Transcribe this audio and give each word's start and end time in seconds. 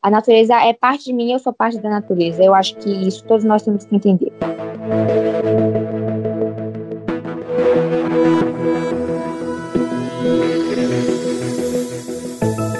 A 0.00 0.10
natureza 0.10 0.54
é 0.54 0.72
parte 0.72 1.06
de 1.06 1.12
mim, 1.12 1.32
eu 1.32 1.40
sou 1.40 1.52
parte 1.52 1.78
da 1.80 1.90
natureza. 1.90 2.42
Eu 2.42 2.54
acho 2.54 2.76
que 2.76 2.88
isso 2.88 3.24
todos 3.24 3.44
nós 3.44 3.62
temos 3.62 3.84
que 3.84 3.96
entender. 3.96 4.32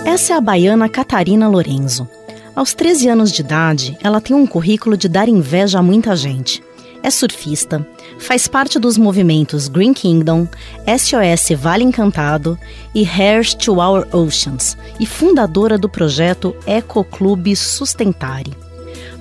Essa 0.06 0.34
é 0.34 0.36
a 0.36 0.40
baiana 0.40 0.88
Catarina 0.88 1.48
Lorenzo. 1.48 2.08
Aos 2.54 2.72
13 2.72 3.08
anos 3.08 3.32
de 3.32 3.40
idade, 3.40 3.98
ela 4.00 4.20
tem 4.20 4.36
um 4.36 4.46
currículo 4.46 4.96
de 4.96 5.08
dar 5.08 5.28
inveja 5.28 5.80
a 5.80 5.82
muita 5.82 6.14
gente. 6.14 6.62
É 7.02 7.10
surfista, 7.10 7.86
faz 8.18 8.48
parte 8.48 8.78
dos 8.78 8.98
movimentos 8.98 9.68
Green 9.68 9.94
Kingdom, 9.94 10.48
SOS 10.86 11.56
Vale 11.56 11.84
Encantado 11.84 12.58
e 12.94 13.02
Heirs 13.02 13.54
to 13.54 13.80
Our 13.80 14.06
Oceans 14.12 14.76
e 14.98 15.06
fundadora 15.06 15.78
do 15.78 15.88
projeto 15.88 16.54
Eco 16.66 17.04
Clube 17.04 17.54
Sustentare. 17.54 18.52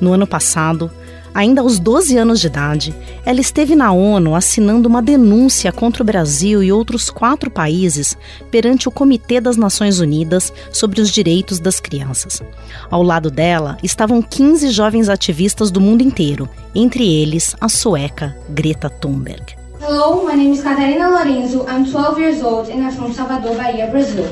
No 0.01 0.13
ano 0.13 0.27
passado, 0.27 0.91
Ainda 1.37 1.61
aos 1.61 1.77
12 1.77 2.17
anos 2.17 2.39
de 2.39 2.47
idade, 2.47 2.95
ela 3.23 3.39
esteve 3.39 3.75
na 3.75 3.91
ONU 3.91 4.33
assinando 4.33 4.89
uma 4.89 5.03
denúncia 5.03 5.71
contra 5.71 6.01
o 6.01 6.05
Brasil 6.05 6.63
e 6.63 6.71
outros 6.71 7.11
quatro 7.11 7.51
países 7.51 8.17
perante 8.49 8.87
o 8.87 8.91
Comitê 8.91 9.39
das 9.39 9.55
Nações 9.55 9.99
Unidas 9.99 10.51
sobre 10.73 10.99
os 10.99 11.11
Direitos 11.11 11.59
das 11.59 11.79
Crianças. 11.79 12.41
Ao 12.89 13.03
lado 13.03 13.29
dela 13.29 13.77
estavam 13.83 14.19
15 14.19 14.71
jovens 14.71 15.09
ativistas 15.09 15.69
do 15.69 15.79
mundo 15.79 16.01
inteiro, 16.01 16.49
entre 16.73 17.07
eles 17.07 17.55
a 17.61 17.69
sueca 17.69 18.35
Greta 18.49 18.89
Thunberg. 18.89 19.55
Hello, 19.79 20.25
my 20.25 20.35
name 20.35 20.53
is 20.53 20.63
Catarina 20.63 21.07
Lorenzo. 21.07 21.67
I'm 21.69 21.85
12 21.85 22.19
years 22.19 22.41
old 22.41 22.71
and 22.71 22.81
I'm 22.81 22.93
from 22.93 23.13
Salvador, 23.13 23.55
Bahia, 23.55 23.91
Brazil. 23.91 24.25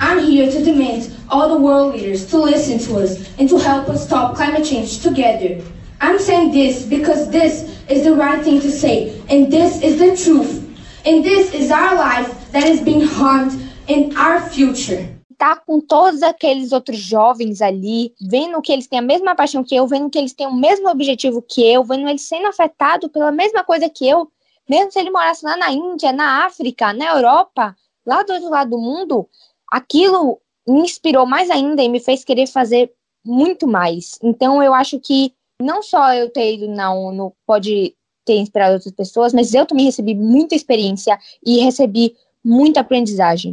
I'm 0.00 0.18
here 0.28 0.50
to 0.50 0.64
demand 0.64 1.08
all 1.28 1.48
the 1.48 1.62
world 1.62 1.94
leaders 1.94 2.26
to 2.26 2.42
listen 2.42 2.80
to 2.80 2.98
us 2.98 3.30
and 3.38 3.48
to 3.48 3.58
help 3.58 3.88
us 3.88 4.04
stop 4.04 4.34
climate 4.34 4.64
change 4.64 4.98
together. 5.04 5.62
I'm 6.00 6.18
saying 6.18 6.52
this 6.52 6.84
because 6.84 7.28
this 7.30 7.64
is 7.88 8.04
the 8.04 8.14
right 8.14 8.42
thing 8.42 8.60
to 8.60 8.70
say, 8.70 9.20
and 9.28 9.50
this 9.50 9.82
is 9.82 9.98
the 9.98 10.16
truth. 10.16 10.64
And 11.04 11.24
this 11.24 11.52
is 11.54 11.70
our 11.70 11.94
life 11.96 12.52
that 12.52 12.66
is 12.68 12.80
being 12.80 13.00
harmed 13.00 13.52
in 13.88 14.16
our 14.16 14.40
future. 14.40 15.16
Tá 15.36 15.56
com 15.56 15.80
todos 15.80 16.22
aqueles 16.22 16.72
outros 16.72 16.98
jovens 16.98 17.62
ali, 17.62 18.12
vendo 18.20 18.60
que 18.60 18.72
eles 18.72 18.88
têm 18.88 18.98
a 18.98 19.02
mesma 19.02 19.34
paixão 19.36 19.62
que 19.62 19.74
eu, 19.74 19.86
vendo 19.86 20.10
que 20.10 20.18
eles 20.18 20.32
têm 20.32 20.46
o 20.46 20.54
mesmo 20.54 20.88
objetivo 20.88 21.40
que 21.40 21.62
eu, 21.62 21.84
vendo 21.84 22.08
eles 22.08 22.22
sendo 22.22 22.46
afetados 22.48 23.08
pela 23.10 23.30
mesma 23.30 23.62
coisa 23.62 23.88
que 23.88 24.08
eu, 24.08 24.28
mesmo 24.68 24.90
se 24.90 24.98
ele 24.98 25.10
morasse 25.10 25.44
lá 25.44 25.56
na 25.56 25.70
Índia, 25.72 26.12
na 26.12 26.44
África, 26.44 26.92
na 26.92 27.06
Europa, 27.06 27.76
lá 28.04 28.22
do 28.22 28.32
outro 28.32 28.50
lado 28.50 28.70
do 28.70 28.78
mundo, 28.78 29.28
aquilo 29.70 30.40
me 30.66 30.80
inspirou 30.80 31.24
mais 31.24 31.50
ainda 31.50 31.82
e 31.82 31.88
me 31.88 32.00
fez 32.00 32.24
querer 32.24 32.46
fazer 32.48 32.92
muito 33.24 33.66
mais. 33.66 34.18
Então 34.22 34.62
eu 34.62 34.74
acho 34.74 34.98
que 34.98 35.32
não 35.60 35.82
só 35.82 36.14
eu 36.14 36.30
ter 36.30 36.54
ido 36.54 36.68
na 36.68 36.92
ONU 36.92 37.32
pode 37.46 37.94
ter 38.24 38.36
inspirado 38.36 38.74
outras 38.74 38.92
pessoas, 38.92 39.32
mas 39.32 39.52
eu 39.54 39.66
também 39.66 39.86
recebi 39.86 40.14
muita 40.14 40.54
experiência 40.54 41.18
e 41.44 41.58
recebi 41.58 42.14
muita 42.44 42.80
aprendizagem. 42.80 43.52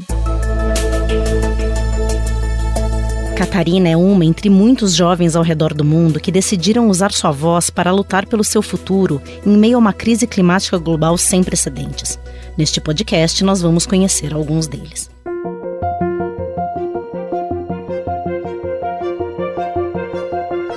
Catarina 3.35 3.89
é 3.89 3.97
uma 3.97 4.23
entre 4.23 4.49
muitos 4.49 4.93
jovens 4.93 5.35
ao 5.35 5.43
redor 5.43 5.73
do 5.73 5.83
mundo 5.83 6.19
que 6.19 6.31
decidiram 6.31 6.89
usar 6.89 7.11
sua 7.11 7.31
voz 7.31 7.69
para 7.69 7.91
lutar 7.91 8.25
pelo 8.27 8.43
seu 8.43 8.61
futuro 8.61 9.21
em 9.45 9.57
meio 9.57 9.75
a 9.75 9.79
uma 9.79 9.91
crise 9.91 10.25
climática 10.25 10.77
global 10.77 11.17
sem 11.17 11.43
precedentes. 11.43 12.19
Neste 12.57 12.79
podcast, 12.79 13.43
nós 13.43 13.61
vamos 13.61 13.85
conhecer 13.85 14.33
alguns 14.33 14.67
deles. 14.67 15.09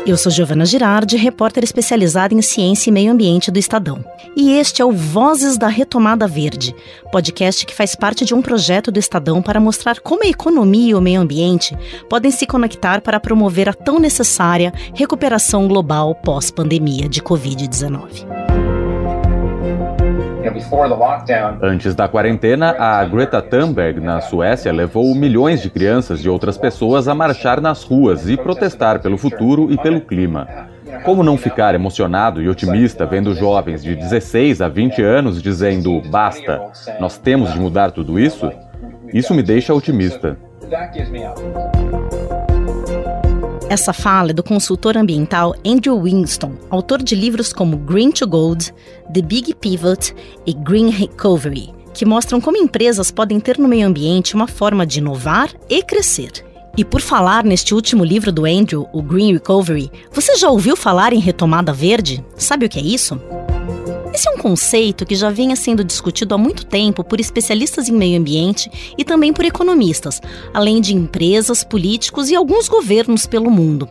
Eu 0.08 0.16
sou 0.16 0.32
Giovana 0.32 0.64
Girardi, 0.64 1.18
repórter 1.18 1.62
especializada 1.62 2.32
em 2.32 2.40
ciência 2.40 2.88
e 2.88 2.92
meio 2.92 3.12
ambiente 3.12 3.50
do 3.50 3.58
Estadão. 3.58 4.02
E 4.34 4.52
este 4.52 4.80
é 4.80 4.84
o 4.84 4.90
Vozes 4.90 5.58
da 5.58 5.68
Retomada 5.68 6.26
Verde, 6.26 6.74
podcast 7.12 7.66
que 7.66 7.74
faz 7.74 7.94
parte 7.94 8.24
de 8.24 8.32
um 8.32 8.40
projeto 8.40 8.90
do 8.90 8.98
Estadão 8.98 9.42
para 9.42 9.60
mostrar 9.60 10.00
como 10.00 10.24
a 10.24 10.26
economia 10.26 10.92
e 10.92 10.94
o 10.94 11.00
meio 11.02 11.20
ambiente 11.20 11.76
podem 12.08 12.30
se 12.30 12.46
conectar 12.46 13.02
para 13.02 13.20
promover 13.20 13.68
a 13.68 13.74
tão 13.74 13.98
necessária 13.98 14.72
recuperação 14.94 15.68
global 15.68 16.14
pós-pandemia 16.14 17.06
de 17.06 17.20
Covid-19. 17.20 18.37
Antes 21.62 21.94
da 21.94 22.08
quarentena, 22.08 22.74
a 22.78 23.04
Greta 23.04 23.40
Thunberg, 23.40 24.00
na 24.00 24.20
Suécia, 24.20 24.72
levou 24.72 25.14
milhões 25.14 25.62
de 25.62 25.70
crianças 25.70 26.20
e 26.24 26.28
outras 26.28 26.56
pessoas 26.56 27.08
a 27.08 27.14
marchar 27.14 27.60
nas 27.60 27.82
ruas 27.82 28.28
e 28.28 28.36
protestar 28.36 29.00
pelo 29.00 29.18
futuro 29.18 29.70
e 29.70 29.76
pelo 29.76 30.00
clima. 30.00 30.46
Como 31.04 31.22
não 31.22 31.36
ficar 31.36 31.74
emocionado 31.74 32.42
e 32.42 32.48
otimista 32.48 33.06
vendo 33.06 33.34
jovens 33.34 33.82
de 33.82 33.94
16 33.94 34.60
a 34.60 34.68
20 34.68 35.02
anos 35.02 35.42
dizendo 35.42 36.00
basta, 36.10 36.60
nós 36.98 37.18
temos 37.18 37.52
de 37.52 37.60
mudar 37.60 37.90
tudo 37.90 38.18
isso? 38.18 38.50
Isso 39.12 39.34
me 39.34 39.42
deixa 39.42 39.74
otimista. 39.74 40.36
Essa 43.68 43.92
fala 43.92 44.30
é 44.30 44.32
do 44.32 44.42
consultor 44.42 44.96
ambiental 44.96 45.54
Andrew 45.62 46.00
Winston, 46.00 46.54
autor 46.70 47.02
de 47.02 47.14
livros 47.14 47.52
como 47.52 47.76
Green 47.76 48.10
to 48.10 48.26
Gold, 48.26 48.72
The 49.12 49.20
Big 49.20 49.54
Pivot 49.56 50.14
e 50.46 50.54
Green 50.54 50.88
Recovery, 50.88 51.74
que 51.92 52.06
mostram 52.06 52.40
como 52.40 52.56
empresas 52.56 53.10
podem 53.10 53.38
ter 53.38 53.58
no 53.58 53.68
meio 53.68 53.86
ambiente 53.86 54.34
uma 54.34 54.48
forma 54.48 54.86
de 54.86 55.00
inovar 55.00 55.50
e 55.68 55.82
crescer. 55.82 56.32
E 56.78 56.84
por 56.84 57.02
falar 57.02 57.44
neste 57.44 57.74
último 57.74 58.04
livro 58.04 58.32
do 58.32 58.46
Andrew, 58.46 58.88
o 58.90 59.02
Green 59.02 59.34
Recovery, 59.34 59.90
você 60.10 60.34
já 60.36 60.48
ouviu 60.48 60.74
falar 60.74 61.12
em 61.12 61.20
retomada 61.20 61.70
verde? 61.70 62.24
Sabe 62.36 62.64
o 62.64 62.68
que 62.70 62.78
é 62.78 62.82
isso? 62.82 63.20
Esse 64.12 64.28
é 64.28 64.32
um 64.32 64.38
conceito 64.38 65.04
que 65.04 65.14
já 65.14 65.30
vinha 65.30 65.54
sendo 65.54 65.84
discutido 65.84 66.34
há 66.34 66.38
muito 66.38 66.64
tempo 66.64 67.04
por 67.04 67.20
especialistas 67.20 67.88
em 67.88 67.92
meio 67.92 68.18
ambiente 68.18 68.70
e 68.96 69.04
também 69.04 69.32
por 69.32 69.44
economistas, 69.44 70.20
além 70.52 70.80
de 70.80 70.94
empresas, 70.94 71.62
políticos 71.62 72.30
e 72.30 72.34
alguns 72.34 72.68
governos 72.68 73.26
pelo 73.26 73.50
mundo. 73.50 73.88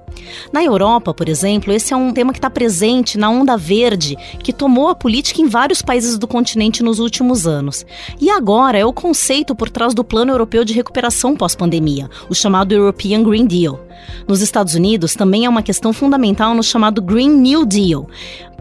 Na 0.52 0.64
Europa, 0.64 1.14
por 1.14 1.30
exemplo, 1.30 1.72
esse 1.72 1.94
é 1.94 1.96
um 1.96 2.12
tema 2.12 2.34
que 2.34 2.40
está 2.40 2.50
presente 2.50 3.18
na 3.18 3.30
onda 3.30 3.56
verde, 3.56 4.18
que 4.44 4.52
tomou 4.52 4.90
a 4.90 4.96
política 4.96 5.42
em 5.42 5.48
vários 5.48 5.82
países 5.82 6.18
do 6.18 6.28
continente 6.28 6.84
nos 6.84 7.00
últimos 7.00 7.48
anos. 7.48 7.86
E 8.20 8.30
agora 8.30 8.78
é 8.78 8.86
o 8.86 8.94
conceito 8.94 9.56
por 9.56 9.70
trás 9.70 9.94
do 9.94 10.04
Plano 10.04 10.32
Europeu 10.32 10.66
de 10.66 10.74
Recuperação 10.74 11.36
pós-pandemia, 11.36 12.10
o 12.30 12.36
chamado 12.36 12.74
European 12.74 13.24
Green 13.24 13.46
Deal. 13.46 13.80
Nos 14.28 14.42
Estados 14.42 14.76
Unidos, 14.76 15.16
também 15.16 15.46
é 15.46 15.50
uma 15.50 15.64
questão 15.64 15.94
fundamental 15.94 16.54
no 16.54 16.64
chamado 16.64 17.02
Green 17.02 17.30
New 17.30 17.66
Deal, 17.66 18.08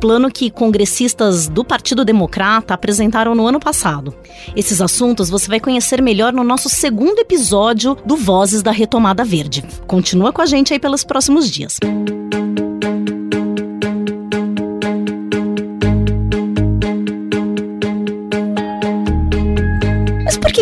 plano 0.01 0.31
que 0.31 0.51
congressistas 0.51 1.46
do 1.49 1.65
Partido 1.65 2.05
Democrata 2.05 2.75
apresentaram 2.75 3.35
no 3.35 3.47
ano 3.47 3.61
passado. 3.61 4.15
Esses 4.55 4.81
assuntos 4.81 5.29
você 5.29 5.49
vai 5.49 5.61
conhecer 5.61 6.03
melhor 6.03 6.33
no 6.33 6.45
nosso 6.45 6.69
segundo 6.69 7.19
episódio 7.19 7.97
do 8.05 8.17
Vozes 8.17 8.63
da 8.63 8.71
Retomada 8.71 9.25
Verde. 9.25 9.65
Continua 9.87 10.33
com 10.33 10.43
a 10.43 10.47
gente 10.47 10.73
aí 10.73 10.79
pelos 10.79 11.05
próximos 11.05 11.51
dias. 11.51 11.79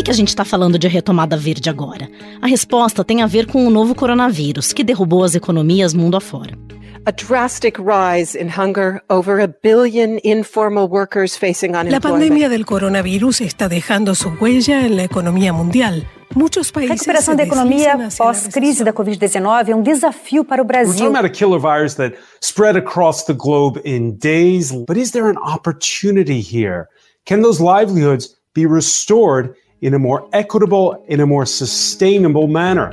que 0.05 0.11
a 0.11 0.15
gente 0.15 0.29
está 0.29 0.45
falando 0.45 0.79
de 0.79 0.87
retomada 0.87 1.35
verde 1.35 1.71
agora? 1.71 2.11
A 2.43 2.47
resposta 2.47 3.03
tem 3.03 3.23
a 3.23 3.27
ver 3.27 3.47
com 3.47 3.67
o 3.67 3.71
novo 3.71 3.95
coronavírus, 3.95 4.71
que 4.71 4.85
derrubou 4.85 5.25
as 5.25 5.35
economias 5.35 5.95
mundo 5.95 6.15
afora. 6.15 6.59
A 7.07 7.13
drastic 7.13 7.79
rise 7.79 8.35
in 8.35 8.49
hunger, 8.49 9.03
over 9.11 9.39
a 9.39 9.47
billion 9.47 10.19
informal 10.25 10.89
workers 10.89 11.37
facing 11.37 11.77
unemployment. 11.77 11.93
La 11.93 12.01
pandemia 12.01 12.49
del 12.49 12.65
coronavirus 12.65 13.43
está 13.43 13.69
dejando 13.69 14.15
su 14.15 14.31
huella 14.41 14.87
en 14.87 14.97
la 14.97 15.05
economía 15.05 15.53
mundial. 15.53 16.07
Muitos 16.35 16.73
países 16.73 16.91
a 16.91 16.95
recuperação 16.95 17.37
da 17.37 17.43
economia 17.43 18.09
pós-crise 18.17 18.83
da 18.83 18.93
Covid-19 18.93 19.69
é 19.69 19.77
um 19.77 19.83
desafio 19.83 20.45
para 20.45 20.63
o 20.63 20.65
Brasil. 20.65 20.93
We're 20.93 21.13
talking 21.13 21.17
about 21.17 21.27
a 21.27 21.31
killer 21.31 21.61
virus 21.61 21.95
that 21.97 22.17
spread 22.41 22.77
across 22.77 23.25
the 23.25 23.35
globe 23.35 23.81
in 23.85 24.17
days, 24.17 24.73
but 24.73 24.97
is 24.97 25.13
there 25.13 25.29
an 25.29 25.37
opportunity 25.37 26.41
here? 26.41 26.89
Can 27.27 27.43
those 27.43 27.61
livelihoods 27.61 28.35
be 28.55 28.67
restored 28.67 29.55
in 29.85 29.93
a 29.93 29.99
more 29.99 30.27
equitable, 30.33 31.05
in 31.09 31.21
a 31.21 31.27
more 31.27 31.45
sustainable 31.45 32.49
manner. 32.49 32.91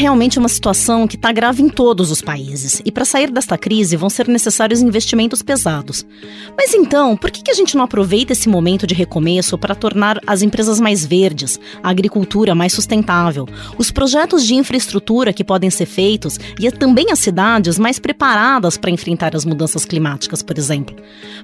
É 0.00 0.02
realmente 0.02 0.38
uma 0.38 0.48
situação 0.48 1.06
que 1.06 1.16
está 1.16 1.30
grave 1.30 1.62
em 1.62 1.68
todos 1.68 2.10
os 2.10 2.22
países, 2.22 2.80
e 2.86 2.90
para 2.90 3.04
sair 3.04 3.30
desta 3.30 3.58
crise 3.58 3.98
vão 3.98 4.08
ser 4.08 4.28
necessários 4.28 4.80
investimentos 4.80 5.42
pesados. 5.42 6.06
Mas 6.56 6.72
então, 6.72 7.18
por 7.18 7.30
que, 7.30 7.42
que 7.42 7.50
a 7.50 7.54
gente 7.54 7.76
não 7.76 7.84
aproveita 7.84 8.32
esse 8.32 8.48
momento 8.48 8.86
de 8.86 8.94
recomeço 8.94 9.58
para 9.58 9.74
tornar 9.74 10.18
as 10.26 10.40
empresas 10.40 10.80
mais 10.80 11.04
verdes, 11.04 11.60
a 11.82 11.90
agricultura 11.90 12.54
mais 12.54 12.72
sustentável, 12.72 13.46
os 13.76 13.90
projetos 13.90 14.46
de 14.46 14.54
infraestrutura 14.54 15.34
que 15.34 15.44
podem 15.44 15.68
ser 15.68 15.84
feitos 15.84 16.40
e 16.58 16.70
também 16.70 17.12
as 17.12 17.18
cidades 17.18 17.78
mais 17.78 17.98
preparadas 17.98 18.78
para 18.78 18.90
enfrentar 18.90 19.36
as 19.36 19.44
mudanças 19.44 19.84
climáticas, 19.84 20.42
por 20.42 20.56
exemplo? 20.56 20.96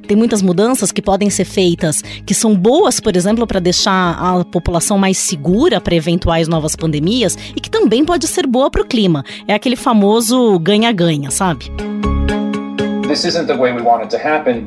Tem 0.09 0.17
muitas 0.17 0.41
mudanças 0.41 0.91
que 0.91 1.03
podem 1.03 1.29
ser 1.29 1.45
feitas 1.45 2.01
que 2.25 2.33
são 2.33 2.57
boas, 2.57 3.01
por 3.01 3.17
exemplo, 3.17 3.47
para 3.47 3.61
deixar 3.61 4.17
a 4.19 4.43
população 4.47 4.97
mais 4.97 5.19
segura 5.19 5.79
para 5.79 5.95
eventuais 5.95 6.49
novas 6.49 6.75
pandemias 6.75 7.37
e 7.55 7.61
que 7.61 7.69
também 7.69 8.03
pode 8.03 8.27
ser 8.27 8.46
boa 8.47 8.71
para 8.71 8.83
o 8.83 8.87
clima. 8.87 9.25
É 9.47 9.55
aquele 9.55 9.77
famoso 9.77 10.59
ganha-ganha, 10.59 11.31
sabe? 11.31 11.71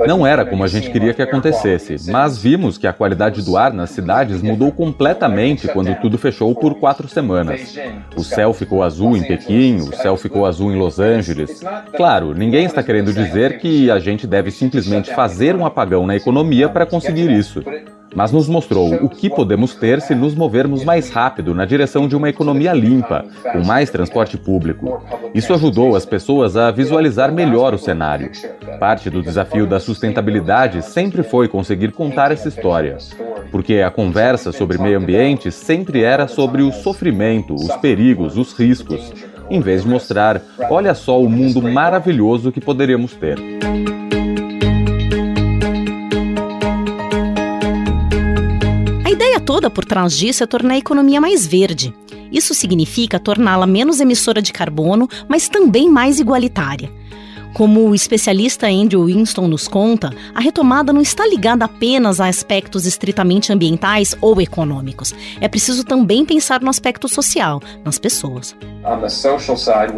Não 0.07 0.25
era 0.25 0.45
como 0.45 0.63
a 0.63 0.67
gente 0.67 0.89
queria 0.89 1.13
que 1.13 1.21
acontecesse, 1.21 2.09
mas 2.09 2.37
vimos 2.37 2.77
que 2.77 2.87
a 2.87 2.93
qualidade 2.93 3.41
do 3.41 3.57
ar 3.57 3.73
nas 3.73 3.89
cidades 3.89 4.41
mudou 4.41 4.71
completamente 4.71 5.67
quando 5.67 5.93
tudo 5.95 6.17
fechou 6.17 6.55
por 6.55 6.75
quatro 6.75 7.07
semanas. 7.07 7.77
O 8.15 8.23
céu 8.23 8.53
ficou 8.53 8.81
azul 8.81 9.17
em 9.17 9.23
Pequim, 9.23 9.77
o 9.77 9.95
céu 9.95 10.15
ficou 10.15 10.45
azul 10.45 10.71
em 10.71 10.77
Los 10.79 10.99
Angeles. 10.99 11.61
Claro, 11.95 12.33
ninguém 12.33 12.65
está 12.65 12.81
querendo 12.81 13.13
dizer 13.13 13.59
que 13.59 13.91
a 13.91 13.99
gente 13.99 14.25
deve 14.25 14.51
simplesmente 14.51 15.13
fazer 15.13 15.55
um 15.55 15.65
apagão 15.65 16.07
na 16.07 16.15
economia 16.15 16.69
para 16.69 16.85
conseguir 16.85 17.29
isso 17.29 17.63
mas 18.15 18.31
nos 18.31 18.47
mostrou 18.47 18.93
o 18.95 19.09
que 19.09 19.29
podemos 19.29 19.75
ter 19.75 20.01
se 20.01 20.15
nos 20.15 20.35
movermos 20.35 20.83
mais 20.83 21.09
rápido 21.09 21.53
na 21.53 21.65
direção 21.65 22.07
de 22.07 22.15
uma 22.15 22.29
economia 22.29 22.73
limpa, 22.73 23.25
com 23.51 23.63
mais 23.65 23.89
transporte 23.89 24.37
público. 24.37 25.01
Isso 25.33 25.53
ajudou 25.53 25.95
as 25.95 26.05
pessoas 26.05 26.57
a 26.57 26.71
visualizar 26.71 27.31
melhor 27.31 27.73
o 27.73 27.77
cenário. 27.77 28.31
Parte 28.79 29.09
do 29.09 29.21
desafio 29.21 29.67
da 29.67 29.79
sustentabilidade 29.79 30.81
sempre 30.81 31.23
foi 31.23 31.47
conseguir 31.47 31.91
contar 31.91 32.31
essa 32.31 32.47
história, 32.47 32.97
porque 33.51 33.75
a 33.75 33.91
conversa 33.91 34.51
sobre 34.51 34.77
meio 34.77 34.97
ambiente 34.97 35.51
sempre 35.51 36.03
era 36.03 36.27
sobre 36.27 36.61
o 36.61 36.71
sofrimento, 36.71 37.53
os 37.53 37.75
perigos, 37.77 38.37
os 38.37 38.53
riscos, 38.53 39.13
em 39.49 39.59
vez 39.59 39.83
de 39.83 39.89
mostrar, 39.89 40.41
olha 40.69 40.93
só 40.93 41.19
o 41.19 41.29
mundo 41.29 41.61
maravilhoso 41.61 42.51
que 42.51 42.61
poderíamos 42.61 43.13
ter. 43.15 43.37
Toda 49.49 49.67
por 49.67 49.83
trás 49.83 50.15
disso 50.15 50.43
é 50.43 50.45
tornar 50.45 50.75
a 50.75 50.77
economia 50.77 51.19
mais 51.19 51.47
verde. 51.47 51.91
Isso 52.31 52.53
significa 52.53 53.19
torná-la 53.19 53.65
menos 53.65 53.99
emissora 53.99 54.43
de 54.43 54.53
carbono, 54.53 55.09
mas 55.27 55.49
também 55.49 55.89
mais 55.89 56.19
igualitária. 56.19 56.91
Como 57.53 57.89
o 57.89 57.95
especialista 57.95 58.67
Andrew 58.67 59.05
Winston 59.05 59.47
nos 59.47 59.67
conta, 59.67 60.11
a 60.33 60.39
retomada 60.39 60.93
não 60.93 61.01
está 61.01 61.27
ligada 61.27 61.65
apenas 61.65 62.21
a 62.21 62.27
aspectos 62.27 62.85
estritamente 62.85 63.51
ambientais 63.51 64.15
ou 64.21 64.39
econômicos. 64.39 65.13
É 65.41 65.47
preciso 65.47 65.83
também 65.83 66.23
pensar 66.23 66.61
no 66.61 66.69
aspecto 66.69 67.09
social, 67.09 67.61
nas 67.83 67.99
pessoas. 67.99 68.55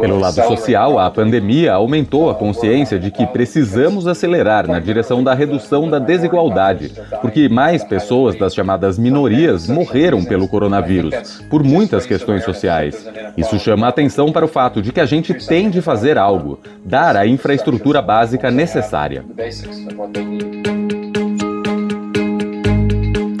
Pelo 0.00 0.18
lado 0.18 0.34
social, 0.34 0.98
a 0.98 1.10
pandemia 1.10 1.72
aumentou 1.72 2.30
a 2.30 2.34
consciência 2.34 2.98
de 2.98 3.10
que 3.10 3.26
precisamos 3.26 4.08
acelerar 4.08 4.66
na 4.66 4.80
direção 4.80 5.22
da 5.22 5.34
redução 5.34 5.88
da 5.88 6.00
desigualdade, 6.00 6.92
porque 7.20 7.48
mais 7.48 7.84
pessoas 7.84 8.36
das 8.36 8.54
chamadas 8.54 8.98
minorias 8.98 9.68
morreram 9.68 10.24
pelo 10.24 10.48
coronavírus, 10.48 11.40
por 11.48 11.62
muitas 11.62 12.06
questões 12.06 12.44
sociais. 12.44 13.06
Isso 13.36 13.58
chama 13.58 13.86
a 13.86 13.90
atenção 13.90 14.32
para 14.32 14.44
o 14.44 14.48
fato 14.48 14.82
de 14.82 14.92
que 14.92 15.00
a 15.00 15.06
gente 15.06 15.32
tem 15.46 15.70
de 15.70 15.80
fazer 15.80 16.18
algo, 16.18 16.58
dar 16.84 17.16
a 17.16 17.24
infraestrutura 17.42 18.00
básica 18.00 18.52
necessária. 18.52 19.24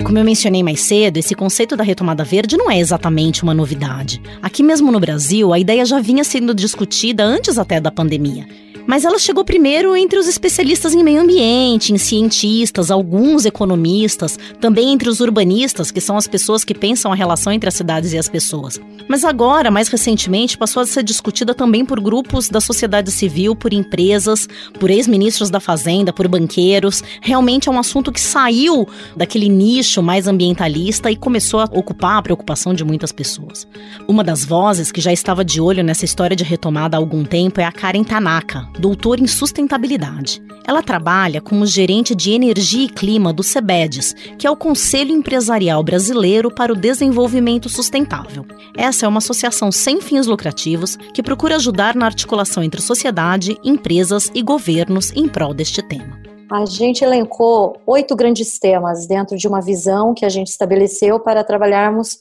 Como 0.04 0.18
eu 0.18 0.24
mencionei 0.24 0.62
mais 0.62 0.80
cedo, 0.80 1.18
esse 1.18 1.36
conceito 1.36 1.76
da 1.76 1.84
retomada 1.84 2.24
verde 2.24 2.56
não 2.56 2.68
é 2.68 2.80
exatamente 2.80 3.44
uma 3.44 3.54
novidade. 3.54 4.20
Aqui 4.42 4.62
mesmo 4.62 4.90
no 4.90 4.98
Brasil, 4.98 5.52
a 5.52 5.58
ideia 5.58 5.86
já 5.86 6.00
vinha 6.00 6.24
sendo 6.24 6.52
discutida 6.52 7.22
antes 7.22 7.56
até 7.58 7.80
da 7.80 7.92
pandemia. 7.92 8.44
Mas 8.86 9.04
ela 9.04 9.18
chegou 9.18 9.44
primeiro 9.44 9.96
entre 9.96 10.18
os 10.18 10.26
especialistas 10.26 10.94
em 10.94 11.02
meio 11.02 11.20
ambiente, 11.20 11.92
em 11.92 11.98
cientistas, 11.98 12.90
alguns 12.90 13.44
economistas, 13.44 14.38
também 14.60 14.92
entre 14.92 15.08
os 15.08 15.20
urbanistas, 15.20 15.90
que 15.90 16.00
são 16.00 16.16
as 16.16 16.26
pessoas 16.26 16.64
que 16.64 16.74
pensam 16.74 17.12
a 17.12 17.14
relação 17.14 17.52
entre 17.52 17.68
as 17.68 17.74
cidades 17.74 18.12
e 18.12 18.18
as 18.18 18.28
pessoas. 18.28 18.80
Mas 19.08 19.24
agora, 19.24 19.70
mais 19.70 19.88
recentemente, 19.88 20.58
passou 20.58 20.82
a 20.82 20.86
ser 20.86 21.02
discutida 21.02 21.54
também 21.54 21.84
por 21.84 22.00
grupos 22.00 22.48
da 22.48 22.60
sociedade 22.60 23.10
civil, 23.10 23.54
por 23.54 23.72
empresas, 23.72 24.48
por 24.78 24.90
ex-ministros 24.90 25.50
da 25.50 25.60
Fazenda, 25.60 26.12
por 26.12 26.26
banqueiros. 26.28 27.02
Realmente 27.20 27.68
é 27.68 27.72
um 27.72 27.78
assunto 27.78 28.12
que 28.12 28.20
saiu 28.20 28.88
daquele 29.16 29.48
nicho 29.48 30.02
mais 30.02 30.26
ambientalista 30.26 31.10
e 31.10 31.16
começou 31.16 31.60
a 31.60 31.64
ocupar 31.64 32.18
a 32.18 32.22
preocupação 32.22 32.74
de 32.74 32.84
muitas 32.84 33.12
pessoas. 33.12 33.66
Uma 34.08 34.24
das 34.24 34.44
vozes 34.44 34.90
que 34.90 35.00
já 35.00 35.12
estava 35.12 35.44
de 35.44 35.60
olho 35.60 35.84
nessa 35.84 36.04
história 36.04 36.36
de 36.36 36.44
retomada 36.44 36.96
há 36.96 36.98
algum 36.98 37.24
tempo 37.24 37.60
é 37.60 37.64
a 37.64 37.72
Karen 37.72 38.04
Tanaka, 38.04 38.68
doutor 38.78 39.20
em 39.20 39.26
sustentabilidade. 39.26 40.42
Ela 40.66 40.82
trabalha 40.82 41.40
como 41.40 41.66
gerente 41.66 42.14
de 42.14 42.32
energia 42.32 42.84
e 42.84 42.88
clima 42.88 43.32
do 43.32 43.42
SEBEDES, 43.42 44.14
que 44.38 44.46
é 44.46 44.50
o 44.50 44.56
Conselho 44.56 45.12
Empresarial 45.12 45.82
Brasileiro 45.82 46.50
para 46.54 46.72
o 46.72 46.76
Desenvolvimento 46.76 47.68
Sustentável. 47.68 48.46
Essa 48.76 49.06
é 49.06 49.08
uma 49.08 49.18
associação 49.18 49.72
sem 49.72 50.00
fins 50.00 50.26
lucrativos 50.26 50.96
que 51.12 51.22
procura 51.22 51.56
ajudar 51.56 51.94
na 51.94 52.06
articulação 52.06 52.62
entre 52.62 52.80
sociedade, 52.80 53.58
empresas 53.64 54.30
e 54.34 54.42
governos 54.42 55.12
em 55.16 55.28
prol 55.28 55.52
deste 55.52 55.82
tema. 55.82 56.20
A 56.50 56.66
gente 56.66 57.02
elencou 57.02 57.76
oito 57.86 58.14
grandes 58.14 58.58
temas 58.58 59.06
dentro 59.06 59.36
de 59.36 59.48
uma 59.48 59.60
visão 59.60 60.12
que 60.12 60.24
a 60.24 60.28
gente 60.28 60.48
estabeleceu 60.48 61.18
para 61.18 61.42
trabalharmos 61.42 62.18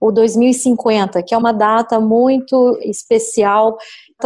o 0.00 0.10
2050, 0.10 1.22
que 1.22 1.32
é 1.32 1.38
uma 1.38 1.52
data 1.52 2.00
muito 2.00 2.76
especial 2.82 3.76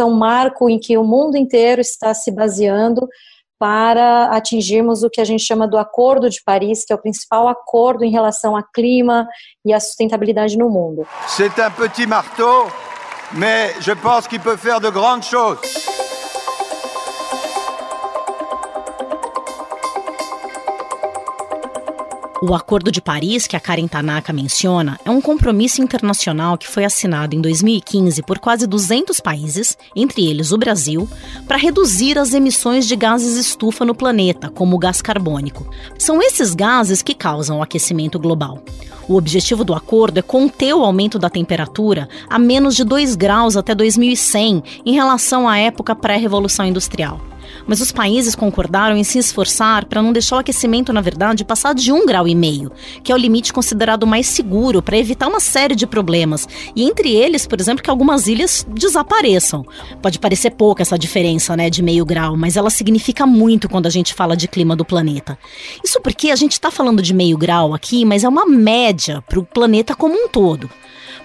um 0.05 0.15
marco 0.15 0.69
em 0.69 0.79
que 0.79 0.97
o 0.97 1.03
mundo 1.03 1.37
inteiro 1.37 1.81
está 1.81 2.13
se 2.13 2.31
baseando 2.31 3.07
para 3.59 4.25
atingirmos 4.35 5.03
o 5.03 5.09
que 5.09 5.19
a 5.19 5.25
gente 5.25 5.43
chama 5.43 5.67
do 5.67 5.77
Acordo 5.77 6.29
de 6.29 6.41
Paris, 6.43 6.85
que 6.85 6.93
é 6.93 6.95
o 6.95 6.99
principal 6.99 7.47
acordo 7.47 8.03
em 8.03 8.11
relação 8.11 8.55
ao 8.55 8.63
clima 8.73 9.27
e 9.65 9.73
à 9.73 9.79
sustentabilidade 9.79 10.57
no 10.57 10.69
mundo. 10.69 11.07
C'est 11.27 11.59
un 11.59 11.71
petit 11.71 12.05
marteau, 12.05 12.67
mais 13.33 13.75
je 13.79 13.93
pense 13.93 14.27
qu'il 14.27 14.41
peut 14.41 14.57
faire 14.57 14.79
de 14.79 14.91
grandes 14.91 15.25
choses. 15.25 15.59
O 22.39 22.53
Acordo 22.53 22.91
de 22.91 23.01
Paris, 23.01 23.47
que 23.47 23.55
a 23.55 23.59
Karen 23.59 23.87
Tanaka 23.87 24.31
menciona, 24.31 24.99
é 25.03 25.09
um 25.09 25.19
compromisso 25.19 25.81
internacional 25.81 26.55
que 26.55 26.67
foi 26.67 26.85
assinado 26.85 27.35
em 27.35 27.41
2015 27.41 28.21
por 28.21 28.37
quase 28.37 28.67
200 28.67 29.19
países, 29.19 29.75
entre 29.95 30.27
eles 30.27 30.51
o 30.51 30.57
Brasil, 30.57 31.09
para 31.47 31.57
reduzir 31.57 32.19
as 32.19 32.35
emissões 32.35 32.87
de 32.87 32.95
gases 32.95 33.37
estufa 33.37 33.83
no 33.83 33.95
planeta, 33.95 34.51
como 34.51 34.75
o 34.75 34.79
gás 34.79 35.01
carbônico. 35.01 35.67
São 35.97 36.21
esses 36.21 36.53
gases 36.53 37.01
que 37.01 37.15
causam 37.15 37.57
o 37.57 37.63
aquecimento 37.63 38.19
global. 38.19 38.63
O 39.09 39.15
objetivo 39.15 39.63
do 39.63 39.73
acordo 39.73 40.19
é 40.19 40.21
conter 40.21 40.75
o 40.75 40.83
aumento 40.83 41.17
da 41.17 41.31
temperatura 41.31 42.07
a 42.29 42.37
menos 42.37 42.75
de 42.75 42.83
2 42.83 43.15
graus 43.15 43.57
até 43.57 43.73
2100 43.73 44.63
em 44.85 44.93
relação 44.93 45.49
à 45.49 45.57
época 45.57 45.95
pré-revolução 45.95 46.67
industrial 46.67 47.19
mas 47.67 47.81
os 47.81 47.91
países 47.91 48.35
concordaram 48.35 48.95
em 48.95 49.03
se 49.03 49.19
esforçar 49.19 49.85
para 49.85 50.01
não 50.01 50.13
deixar 50.13 50.37
o 50.37 50.39
aquecimento, 50.39 50.93
na 50.93 51.01
verdade, 51.01 51.43
passar 51.43 51.75
de 51.75 51.91
um 51.91 52.05
grau 52.05 52.27
e 52.27 52.33
meio, 52.33 52.71
que 53.03 53.11
é 53.11 53.15
o 53.15 53.17
limite 53.17 53.51
considerado 53.53 54.07
mais 54.07 54.27
seguro 54.27 54.81
para 54.81 54.97
evitar 54.97 55.27
uma 55.27 55.39
série 55.39 55.75
de 55.75 55.85
problemas. 55.85 56.47
E 56.75 56.83
entre 56.83 57.13
eles, 57.13 57.45
por 57.45 57.59
exemplo, 57.59 57.83
que 57.83 57.89
algumas 57.89 58.27
ilhas 58.27 58.65
desapareçam. 58.69 59.65
Pode 60.01 60.19
parecer 60.19 60.51
pouca 60.51 60.81
essa 60.81 60.97
diferença, 60.97 61.55
né, 61.55 61.69
de 61.69 61.83
meio 61.83 62.05
grau, 62.05 62.37
mas 62.37 62.55
ela 62.55 62.69
significa 62.69 63.25
muito 63.25 63.67
quando 63.67 63.87
a 63.87 63.91
gente 63.91 64.13
fala 64.13 64.37
de 64.37 64.47
clima 64.47 64.75
do 64.75 64.85
planeta. 64.85 65.37
Isso 65.83 65.99
porque 66.01 66.31
a 66.31 66.35
gente 66.35 66.53
está 66.53 66.71
falando 66.71 67.01
de 67.01 67.13
meio 67.13 67.37
grau 67.37 67.73
aqui, 67.73 68.05
mas 68.05 68.23
é 68.23 68.29
uma 68.29 68.45
média 68.45 69.21
para 69.27 69.39
o 69.39 69.45
planeta 69.45 69.95
como 69.95 70.15
um 70.15 70.27
todo. 70.27 70.69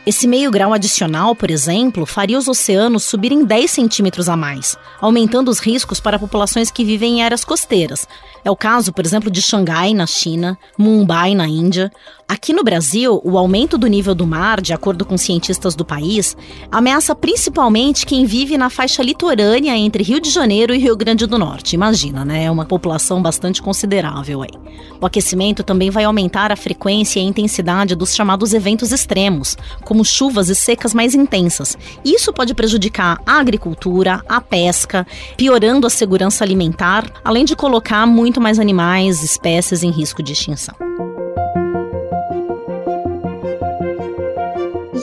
Esse 0.05 0.27
meio 0.27 0.51
grau 0.51 0.73
adicional, 0.73 1.33
por 1.33 1.49
exemplo, 1.49 2.05
faria 2.05 2.37
os 2.37 2.49
oceanos 2.49 3.05
subirem 3.05 3.45
10 3.45 3.71
centímetros 3.71 4.29
a 4.29 4.37
mais, 4.37 4.77
aumentando 5.01 5.49
os 5.49 5.61
riscos 5.61 6.01
para 6.01 6.19
populações 6.19 6.73
que 6.73 6.85
vivem 6.85 7.21
em 7.21 7.23
áreas 7.23 7.45
costeiras. 7.45 8.09
É 8.45 8.51
o 8.51 8.57
caso, 8.57 8.93
por 8.93 9.05
exemplo, 9.05 9.31
de 9.31 9.41
Xangai, 9.41 9.95
na 9.95 10.07
China, 10.07 10.59
Mumbai, 10.77 11.35
na 11.35 11.47
Índia, 11.47 11.91
Aqui 12.33 12.55
no 12.55 12.65
Brasil, 12.65 13.21
o 13.23 13.37
aumento 13.37 13.77
do 13.77 13.87
nível 13.87 14.15
do 14.15 14.27
mar, 14.27 14.63
de 14.63 14.73
acordo 14.73 15.05
com 15.05 15.19
cientistas 15.19 15.75
do 15.75 15.85
país, 15.85 16.35
ameaça 16.71 17.15
principalmente 17.15 18.07
quem 18.07 18.25
vive 18.25 18.57
na 18.57 18.71
faixa 18.71 19.03
litorânea 19.03 19.77
entre 19.77 20.03
Rio 20.03 20.19
de 20.19 20.31
Janeiro 20.31 20.75
e 20.75 20.79
Rio 20.79 20.97
Grande 20.97 21.27
do 21.27 21.39
Norte. 21.39 21.75
Imagina, 21.75 22.25
né? 22.25 22.45
É 22.45 22.51
uma 22.51 22.65
população 22.65 23.21
bastante 23.21 23.61
considerável 23.61 24.41
aí. 24.41 24.49
O 24.99 25.05
aquecimento 25.05 25.63
também 25.63 25.91
vai 25.91 26.05
aumentar 26.05 26.51
a 26.51 26.57
frequência 26.57 27.21
e 27.21 27.23
a 27.23 27.27
intensidade 27.27 27.95
dos 27.95 28.15
chamados 28.15 28.55
eventos 28.55 28.93
extremos, 28.93 29.55
como 29.85 30.03
chuvas 30.03 30.49
e 30.49 30.55
secas 30.55 30.95
mais 30.95 31.15
intensas. 31.15 31.77
Isso 32.03 32.33
pode 32.33 32.55
prejudicar 32.55 33.21
a 33.27 33.41
agricultura, 33.41 34.25
a 34.27 34.41
pesca, 34.41 35.07
piorando 35.37 35.87
a 35.87 35.91
segurança 35.91 36.43
alimentar, 36.43 37.05
além 37.23 37.45
de 37.45 37.55
colocar 37.55 38.07
muito 38.07 38.32
mais 38.41 38.59
animais, 38.59 39.23
espécies 39.23 39.83
em 39.83 39.91
risco 39.91 40.23
de 40.23 40.33
extinção. 40.33 40.75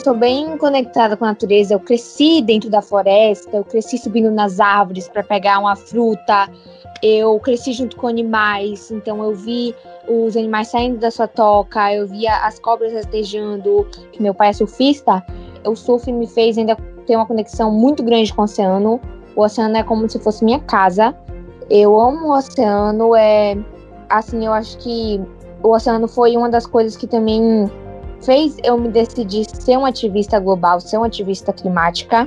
sou 0.02 0.14
bem 0.14 0.56
conectada 0.56 1.16
com 1.16 1.24
a 1.24 1.28
natureza. 1.28 1.74
Eu 1.74 1.80
cresci 1.80 2.42
dentro 2.42 2.70
da 2.70 2.82
floresta, 2.82 3.56
eu 3.56 3.64
cresci 3.64 3.98
subindo 3.98 4.30
nas 4.30 4.58
árvores 4.58 5.08
para 5.08 5.22
pegar 5.22 5.58
uma 5.58 5.76
fruta. 5.76 6.48
Eu 7.02 7.38
cresci 7.38 7.72
junto 7.72 7.96
com 7.96 8.08
animais, 8.08 8.90
então 8.90 9.22
eu 9.22 9.34
vi 9.34 9.74
os 10.08 10.36
animais 10.36 10.68
saindo 10.68 10.98
da 10.98 11.10
sua 11.10 11.28
toca, 11.28 11.94
eu 11.94 12.08
via 12.08 12.34
as 12.44 12.58
cobras 12.58 12.92
rastejando. 12.92 13.86
Meu 14.18 14.34
pai 14.34 14.48
é 14.48 14.52
surfista, 14.52 15.24
o 15.64 15.76
surf 15.76 16.10
me 16.10 16.26
fez 16.26 16.58
ainda 16.58 16.76
ter 17.06 17.16
uma 17.16 17.26
conexão 17.26 17.70
muito 17.70 18.02
grande 18.02 18.32
com 18.34 18.42
o 18.42 18.44
oceano. 18.44 19.00
O 19.36 19.42
oceano 19.42 19.76
é 19.76 19.82
como 19.82 20.08
se 20.10 20.18
fosse 20.18 20.44
minha 20.44 20.58
casa. 20.60 21.14
Eu 21.70 22.00
amo 22.00 22.26
o 22.26 22.36
oceano, 22.36 23.14
é 23.14 23.56
assim, 24.08 24.44
eu 24.44 24.52
acho 24.52 24.76
que 24.78 25.20
o 25.62 25.72
oceano 25.72 26.08
foi 26.08 26.36
uma 26.36 26.50
das 26.50 26.66
coisas 26.66 26.96
que 26.96 27.06
também 27.06 27.70
fez 28.20 28.56
eu 28.64 28.76
me 28.76 28.88
decidir 28.88 29.46
ser 29.48 29.76
uma 29.76 29.90
ativista 29.90 30.40
global, 30.40 30.80
ser 30.80 30.96
uma 30.96 31.06
ativista 31.06 31.52
climática. 31.52 32.26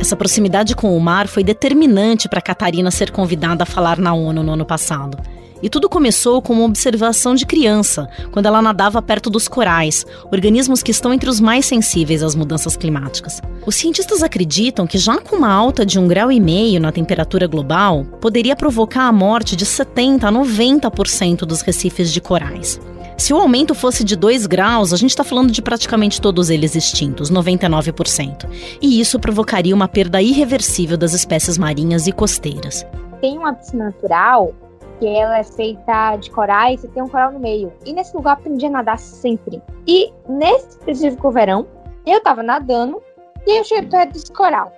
Essa 0.00 0.16
proximidade 0.16 0.74
com 0.74 0.96
o 0.96 1.00
mar 1.00 1.28
foi 1.28 1.44
determinante 1.44 2.28
para 2.28 2.40
Catarina 2.40 2.90
ser 2.90 3.12
convidada 3.12 3.62
a 3.62 3.66
falar 3.66 3.96
na 3.96 4.12
ONU 4.12 4.42
no 4.42 4.54
ano 4.54 4.66
passado. 4.66 5.16
E 5.62 5.68
tudo 5.68 5.88
começou 5.88 6.40
com 6.40 6.54
uma 6.54 6.64
observação 6.64 7.34
de 7.34 7.44
criança, 7.44 8.08
quando 8.30 8.46
ela 8.46 8.62
nadava 8.62 9.02
perto 9.02 9.28
dos 9.28 9.46
corais, 9.46 10.06
organismos 10.32 10.82
que 10.82 10.90
estão 10.90 11.12
entre 11.12 11.28
os 11.28 11.40
mais 11.40 11.66
sensíveis 11.66 12.22
às 12.22 12.34
mudanças 12.34 12.76
climáticas. 12.76 13.42
Os 13.66 13.74
cientistas 13.74 14.22
acreditam 14.22 14.86
que 14.86 14.98
já 14.98 15.18
com 15.18 15.36
uma 15.36 15.52
alta 15.52 15.84
de 15.84 15.98
um 15.98 16.08
grau 16.08 16.32
e 16.32 16.40
meio 16.40 16.80
na 16.80 16.92
temperatura 16.92 17.46
global, 17.46 18.04
poderia 18.20 18.56
provocar 18.56 19.04
a 19.04 19.12
morte 19.12 19.54
de 19.54 19.66
70 19.66 20.28
a 20.28 20.32
90% 20.32 21.40
dos 21.40 21.60
recifes 21.60 22.12
de 22.12 22.20
corais. 22.20 22.80
Se 23.20 23.34
o 23.34 23.36
aumento 23.36 23.74
fosse 23.74 24.02
de 24.02 24.16
2 24.16 24.46
graus, 24.46 24.94
a 24.94 24.96
gente 24.96 25.10
está 25.10 25.22
falando 25.22 25.50
de 25.50 25.60
praticamente 25.60 26.22
todos 26.22 26.48
eles 26.48 26.74
extintos, 26.74 27.30
99%. 27.30 28.48
E 28.80 28.98
isso 28.98 29.20
provocaria 29.20 29.74
uma 29.74 29.86
perda 29.86 30.22
irreversível 30.22 30.96
das 30.96 31.12
espécies 31.12 31.58
marinhas 31.58 32.06
e 32.06 32.12
costeiras. 32.12 32.86
Tem 33.20 33.36
uma 33.36 33.52
piscina 33.52 33.84
natural 33.84 34.54
que 35.00 35.06
ela 35.06 35.38
é 35.38 35.42
feita 35.42 36.16
de 36.16 36.30
corais 36.30 36.84
e 36.84 36.88
tem 36.88 37.02
um 37.02 37.08
coral 37.08 37.32
no 37.32 37.40
meio. 37.40 37.72
E 37.86 37.92
nesse 37.92 38.14
lugar 38.14 38.36
eu 38.36 38.40
aprendi 38.40 38.66
a 38.66 38.70
nadar 38.70 38.98
sempre. 38.98 39.62
E 39.86 40.12
nesse 40.28 40.68
específico 40.68 41.30
verão, 41.30 41.66
eu 42.06 42.22
tava 42.22 42.42
nadando 42.42 43.02
e 43.46 43.58
eu 43.58 43.64
cheguei 43.64 43.88
perto 43.88 44.12
desse 44.12 44.30
coral. 44.30 44.70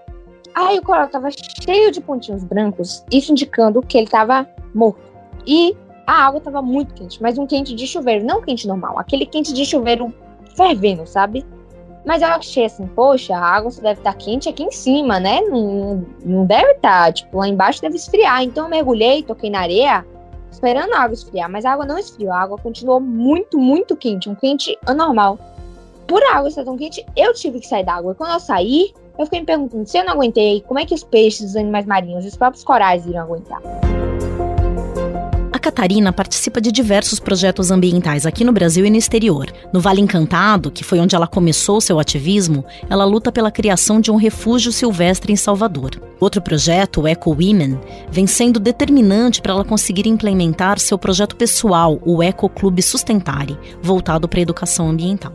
Aí 0.55 0.79
o 0.79 0.83
coral 0.83 1.09
tava 1.09 1.29
cheio 1.31 1.91
de 1.91 2.01
pontinhos 2.01 2.45
brancos, 2.45 3.05
isso 3.11 3.33
indicando 3.33 3.83
que 3.83 3.99
ele 3.99 4.07
tava 4.07 4.47
morto. 4.73 5.01
E 5.45 5.77
a 6.07 6.27
água 6.27 6.39
estava 6.39 6.63
muito 6.63 6.95
quente, 6.95 7.21
mas 7.21 7.37
um 7.37 7.47
quente 7.47 7.75
de 7.75 7.87
chuveiro, 7.87 8.25
não 8.25 8.43
quente 8.43 8.69
normal, 8.69 8.99
aquele 8.99 9.27
quente 9.27 9.53
de 9.53 9.65
chuveiro 9.65 10.15
fervendo, 10.55 11.07
sabe? 11.07 11.45
Mas 12.05 12.21
eu 12.21 12.29
achei 12.29 12.65
assim, 12.65 12.87
poxa, 12.87 13.35
a 13.35 13.41
água 13.41 13.71
só 13.71 13.81
deve 13.81 14.01
estar 14.01 14.13
tá 14.13 14.19
quente 14.19 14.49
aqui 14.49 14.65
em 14.65 14.73
cima, 14.73 15.21
né? 15.21 15.41
Não, 15.43 16.05
não 16.25 16.45
deve 16.45 16.73
estar, 16.73 17.07
tá, 17.07 17.13
tipo, 17.13 17.39
lá 17.39 17.47
embaixo 17.47 17.81
deve 17.81 17.97
esfriar. 17.97 18.43
Então 18.43 18.65
eu 18.65 18.71
mergulhei, 18.71 19.23
toquei 19.23 19.49
na 19.49 19.61
areia, 19.61 20.05
esperando 20.63 20.95
a 20.95 21.01
água 21.01 21.15
esfriar, 21.15 21.51
mas 21.51 21.65
a 21.65 21.73
água 21.73 21.85
não 21.85 21.99
esfriou, 21.99 22.33
a 22.33 22.41
água 22.41 22.57
continuou 22.57 23.01
muito, 23.01 23.59
muito 23.59 23.97
quente, 23.97 24.31
um 24.31 24.35
quente 24.37 24.79
anormal. 24.87 25.37
Por 26.07 26.23
a 26.23 26.37
água 26.37 26.49
estar 26.49 26.63
tão 26.63 26.77
quente, 26.77 27.05
eu 27.17 27.35
tive 27.35 27.59
que 27.59 27.67
sair 27.67 27.85
da 27.85 27.95
água. 27.95 28.15
Quando 28.15 28.33
eu 28.33 28.39
saí, 28.39 28.95
eu 29.19 29.25
fiquei 29.25 29.41
me 29.41 29.47
perguntando 29.47 29.85
se 29.89 29.99
eu 29.99 30.05
não 30.05 30.13
aguentei, 30.13 30.61
como 30.61 30.79
é 30.79 30.87
que 30.87 30.95
os 30.95 31.03
peixes, 31.03 31.51
os 31.51 31.57
animais 31.57 31.85
marinhos, 31.85 32.25
os 32.25 32.37
próprios 32.37 32.63
corais 32.63 33.05
iriam 33.05 33.25
aguentar. 33.25 33.61
Catarina 35.63 36.13
participa 36.13 36.61
de 36.61 36.73
diversos 36.73 37.21
projetos 37.21 37.71
ambientais 37.71 38.27
aqui 38.27 38.43
no 38.43 38.53
Brasil 38.53 38.85
e 38.85 38.91
no 38.91 38.97
exterior. 38.97 39.47
No 39.73 39.81
Vale 39.81 40.01
Encantado, 40.01 40.73
que 40.73 40.83
foi 40.83 40.99
onde 40.99 41.15
ela 41.15 41.29
começou 41.29 41.81
seu 41.81 42.01
ativismo, 42.01 42.65
ela 42.91 43.05
luta 43.05 43.31
pela 43.31 43.49
criação 43.49 44.01
de 44.01 44.11
um 44.11 44.17
refúgio 44.17 44.73
silvestre 44.73 45.33
em 45.33 45.37
Salvador. 45.37 45.93
Outro 46.19 46.43
projeto, 46.43 47.03
o 47.03 47.07
Eco 47.07 47.31
Women, 47.31 47.79
vem 48.11 48.27
sendo 48.27 48.59
determinante 48.59 49.41
para 49.41 49.53
ela 49.53 49.65
conseguir 49.65 50.09
implementar 50.09 50.81
seu 50.81 50.99
projeto 50.99 51.37
pessoal, 51.37 52.01
o 52.05 52.21
Eco 52.21 52.49
Clube 52.49 52.83
Sustentare, 52.83 53.57
voltado 53.81 54.29
para 54.29 54.41
a 54.41 54.43
educação 54.43 54.91
ambiental. 54.91 55.33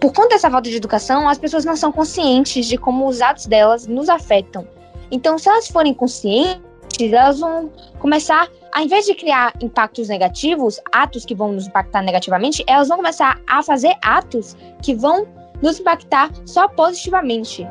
Por 0.00 0.12
conta 0.12 0.36
dessa 0.36 0.48
falta 0.48 0.70
de 0.70 0.76
educação, 0.76 1.28
as 1.28 1.38
pessoas 1.38 1.64
não 1.64 1.74
são 1.74 1.90
conscientes 1.90 2.66
de 2.66 2.78
como 2.78 3.08
os 3.08 3.20
atos 3.20 3.46
delas 3.46 3.88
nos 3.88 4.08
afetam. 4.08 4.68
Então, 5.10 5.36
se 5.36 5.48
elas 5.48 5.66
forem 5.66 5.92
conscientes, 5.92 6.62
elas 7.02 7.40
vão 7.40 7.70
começar 7.98 8.48
ao 8.74 8.82
invés 8.82 9.06
de 9.06 9.14
criar 9.14 9.54
impactos 9.62 10.08
negativos, 10.08 10.80
atos 10.90 11.24
que 11.24 11.32
vão 11.32 11.52
nos 11.52 11.68
impactar 11.68 12.02
negativamente, 12.02 12.64
elas 12.66 12.88
vão 12.88 12.96
começar 12.96 13.40
a 13.46 13.62
fazer 13.62 13.94
atos 14.02 14.56
que 14.82 14.96
vão 14.96 15.28
nos 15.62 15.78
impactar 15.78 16.28
só 16.44 16.66
positivamente. 16.66 17.64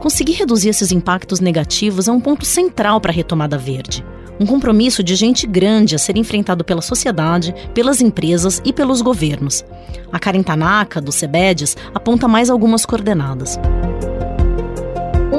Conseguir 0.00 0.34
reduzir 0.34 0.68
esses 0.68 0.92
impactos 0.92 1.40
negativos 1.40 2.06
é 2.06 2.12
um 2.12 2.20
ponto 2.20 2.46
central 2.46 3.00
para 3.00 3.10
a 3.10 3.14
retomada 3.14 3.58
verde. 3.58 4.06
Um 4.38 4.46
compromisso 4.46 5.02
de 5.02 5.16
gente 5.16 5.44
grande 5.44 5.96
a 5.96 5.98
ser 5.98 6.16
enfrentado 6.16 6.64
pela 6.64 6.80
sociedade, 6.80 7.52
pelas 7.74 8.00
empresas 8.00 8.62
e 8.64 8.72
pelos 8.72 9.02
governos. 9.02 9.64
A 10.12 10.20
Karen 10.20 10.44
Tanaka, 10.44 11.00
do 11.00 11.10
CEBEDES, 11.10 11.76
aponta 11.92 12.28
mais 12.28 12.48
algumas 12.48 12.86
coordenadas. 12.86 13.58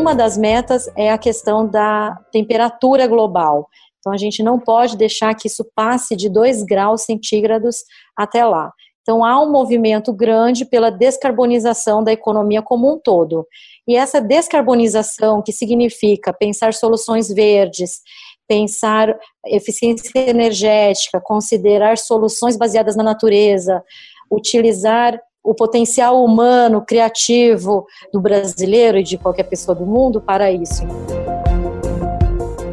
Uma 0.09 0.15
das 0.15 0.39
metas 0.39 0.89
é 0.97 1.11
a 1.11 1.19
questão 1.19 1.67
da 1.67 2.17
temperatura 2.31 3.05
global. 3.05 3.69
Então, 3.99 4.11
a 4.11 4.17
gente 4.17 4.41
não 4.41 4.59
pode 4.59 4.97
deixar 4.97 5.35
que 5.35 5.47
isso 5.47 5.63
passe 5.75 6.15
de 6.15 6.27
2 6.27 6.63
graus 6.63 7.03
centígrados 7.03 7.83
até 8.17 8.43
lá. 8.43 8.73
Então, 9.03 9.23
há 9.23 9.39
um 9.39 9.51
movimento 9.51 10.11
grande 10.11 10.65
pela 10.65 10.89
descarbonização 10.89 12.03
da 12.03 12.11
economia 12.11 12.59
como 12.59 12.91
um 12.91 12.97
todo. 12.97 13.45
E 13.87 13.95
essa 13.95 14.19
descarbonização, 14.19 15.43
que 15.43 15.51
significa 15.51 16.33
pensar 16.33 16.73
soluções 16.73 17.27
verdes, 17.27 17.99
pensar 18.47 19.15
eficiência 19.45 20.09
energética, 20.15 21.21
considerar 21.21 21.99
soluções 21.99 22.57
baseadas 22.57 22.95
na 22.95 23.03
natureza, 23.03 23.83
utilizar 24.31 25.21
o 25.43 25.53
potencial 25.53 26.23
humano, 26.23 26.83
criativo 26.85 27.85
do 28.13 28.19
brasileiro 28.19 28.97
e 28.97 29.03
de 29.03 29.17
qualquer 29.17 29.43
pessoa 29.43 29.75
do 29.75 29.85
mundo 29.85 30.21
para 30.21 30.51
isso. 30.51 30.83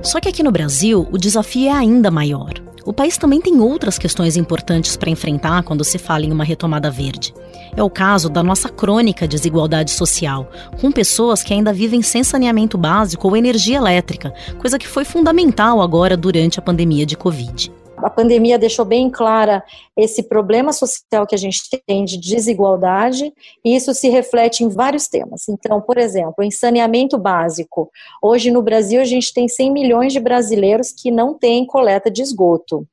Só 0.03 0.21
que 0.21 0.29
aqui 0.29 0.43
no 0.43 0.53
Brasil, 0.53 1.07
o 1.11 1.19
desafio 1.19 1.69
é 1.69 1.73
ainda 1.73 2.11
maior. 2.11 2.55
O 2.85 2.93
país 2.93 3.19
também 3.19 3.41
tem 3.41 3.61
outras 3.61 3.99
questões 3.99 4.37
importantes 4.37 4.97
para 4.97 5.11
enfrentar 5.11 5.65
quando 5.65 5.83
se 5.83 5.99
fala 5.99 6.25
em 6.25 6.33
uma 6.33 6.45
retomada 6.45 6.89
verde. 6.89 7.35
É 7.77 7.83
o 7.83 7.91
caso 7.91 8.29
da 8.29 8.45
nossa 8.45 8.69
crônica 8.69 9.27
desigualdade 9.27 9.91
social, 9.91 10.49
com 10.81 10.93
pessoas 10.93 11.43
que 11.43 11.53
ainda 11.53 11.73
vivem 11.73 12.01
sem 12.01 12.23
saneamento 12.23 12.79
básico 12.79 13.27
ou 13.27 13.37
energia 13.37 13.79
elétrica, 13.79 14.33
coisa 14.61 14.79
que 14.79 14.87
foi 14.87 15.05
fundamental 15.05 15.83
agora 15.83 16.17
durante 16.17 16.61
a 16.61 16.63
pandemia 16.63 17.05
de 17.05 17.17
Covid 17.17 17.73
a 17.99 18.11
pandemia 18.11 18.59
deixou 18.59 18.85
bem 18.85 19.11
clara 19.11 19.65
esse 19.97 20.23
problema 20.23 20.73
social 20.73 21.27
que 21.27 21.35
a 21.35 21.39
gente 21.39 21.61
tem 21.87 22.05
de 22.05 22.19
desigualdade, 22.19 23.33
e 23.65 23.75
isso 23.75 23.95
se 23.95 24.09
reflete 24.09 24.63
em 24.63 24.69
vários 24.69 25.09
temas. 25.09 25.49
Então, 25.49 25.81
por 25.81 25.99
exemplo, 25.99 26.45
em 26.45 26.51
saneamento 26.51 27.17
básico. 27.19 27.91
Hoje 28.23 28.51
no 28.51 28.63
Brasil 28.63 29.01
a 29.01 29.05
gente 29.05 29.33
tem 29.33 29.49
100 29.49 29.73
milhões 29.73 30.13
de 30.13 30.21
brasileiros 30.21 30.93
que 30.93 31.11
não 31.11 31.35
têm 31.35 31.67
coleta 31.67 32.11
de 32.11 32.23
esgoto. 32.23 32.87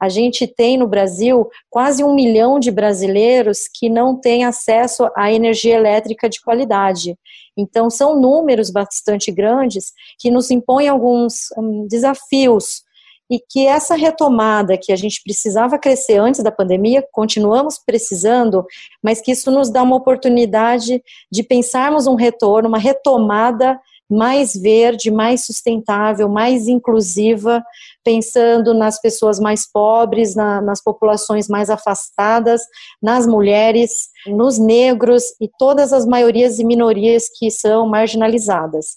A 0.00 0.08
gente 0.08 0.46
tem 0.46 0.76
no 0.76 0.86
Brasil 0.86 1.48
quase 1.68 2.04
um 2.04 2.14
milhão 2.14 2.60
de 2.60 2.70
brasileiros 2.70 3.68
que 3.72 3.88
não 3.88 4.14
têm 4.14 4.44
acesso 4.44 5.10
à 5.16 5.32
energia 5.32 5.74
elétrica 5.74 6.28
de 6.28 6.40
qualidade. 6.40 7.16
Então, 7.56 7.90
são 7.90 8.20
números 8.20 8.70
bastante 8.70 9.32
grandes 9.32 9.92
que 10.18 10.30
nos 10.30 10.50
impõem 10.50 10.88
alguns 10.88 11.48
um, 11.56 11.86
desafios 11.88 12.82
e 13.30 13.38
que 13.38 13.66
essa 13.66 13.94
retomada 13.94 14.78
que 14.80 14.92
a 14.92 14.96
gente 14.96 15.22
precisava 15.22 15.78
crescer 15.78 16.18
antes 16.18 16.42
da 16.42 16.50
pandemia, 16.50 17.06
continuamos 17.12 17.78
precisando, 17.78 18.64
mas 19.02 19.20
que 19.20 19.32
isso 19.32 19.50
nos 19.50 19.70
dá 19.70 19.82
uma 19.82 19.96
oportunidade 19.96 21.02
de 21.30 21.42
pensarmos 21.42 22.06
um 22.06 22.14
retorno, 22.14 22.68
uma 22.68 22.78
retomada 22.78 23.78
mais 24.10 24.54
verde, 24.54 25.10
mais 25.10 25.44
sustentável, 25.44 26.28
mais 26.28 26.66
inclusiva, 26.66 27.62
pensando 28.02 28.72
nas 28.72 28.98
pessoas 29.00 29.38
mais 29.38 29.70
pobres, 29.70 30.34
na, 30.34 30.62
nas 30.62 30.82
populações 30.82 31.46
mais 31.46 31.68
afastadas, 31.68 32.62
nas 33.02 33.26
mulheres, 33.26 34.08
nos 34.26 34.58
negros 34.58 35.24
e 35.40 35.48
todas 35.58 35.92
as 35.92 36.06
maiorias 36.06 36.58
e 36.58 36.64
minorias 36.64 37.28
que 37.38 37.50
são 37.50 37.86
marginalizadas. 37.86 38.96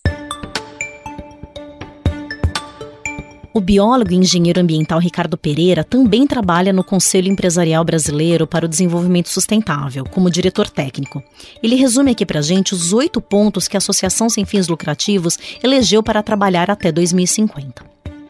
O 3.53 3.59
biólogo 3.59 4.13
e 4.13 4.15
engenheiro 4.15 4.61
ambiental 4.61 4.97
Ricardo 4.97 5.37
Pereira 5.37 5.83
também 5.83 6.25
trabalha 6.25 6.71
no 6.71 6.85
Conselho 6.85 7.27
Empresarial 7.27 7.83
Brasileiro 7.83 8.47
para 8.47 8.65
o 8.65 8.67
Desenvolvimento 8.67 9.27
Sustentável, 9.27 10.05
como 10.05 10.31
diretor 10.31 10.69
técnico. 10.69 11.21
Ele 11.61 11.75
resume 11.75 12.11
aqui 12.11 12.25
para 12.25 12.39
a 12.39 12.41
gente 12.41 12.73
os 12.73 12.93
oito 12.93 13.19
pontos 13.19 13.67
que 13.67 13.75
a 13.75 13.79
Associação 13.79 14.29
Sem 14.29 14.45
Fins 14.45 14.69
Lucrativos 14.69 15.37
elegeu 15.61 16.01
para 16.01 16.23
trabalhar 16.23 16.71
até 16.71 16.93
2050. 16.93 17.83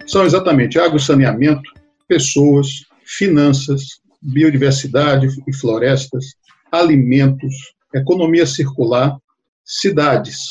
São 0.07 0.25
exatamente 0.25 0.79
água 0.79 0.97
e 0.97 0.99
saneamento, 0.99 1.69
pessoas, 2.07 2.83
finanças, 3.05 4.01
biodiversidade 4.19 5.27
e 5.47 5.55
florestas, 5.55 6.33
alimentos, 6.71 7.53
economia 7.93 8.47
circular, 8.47 9.15
cidades. 9.63 10.47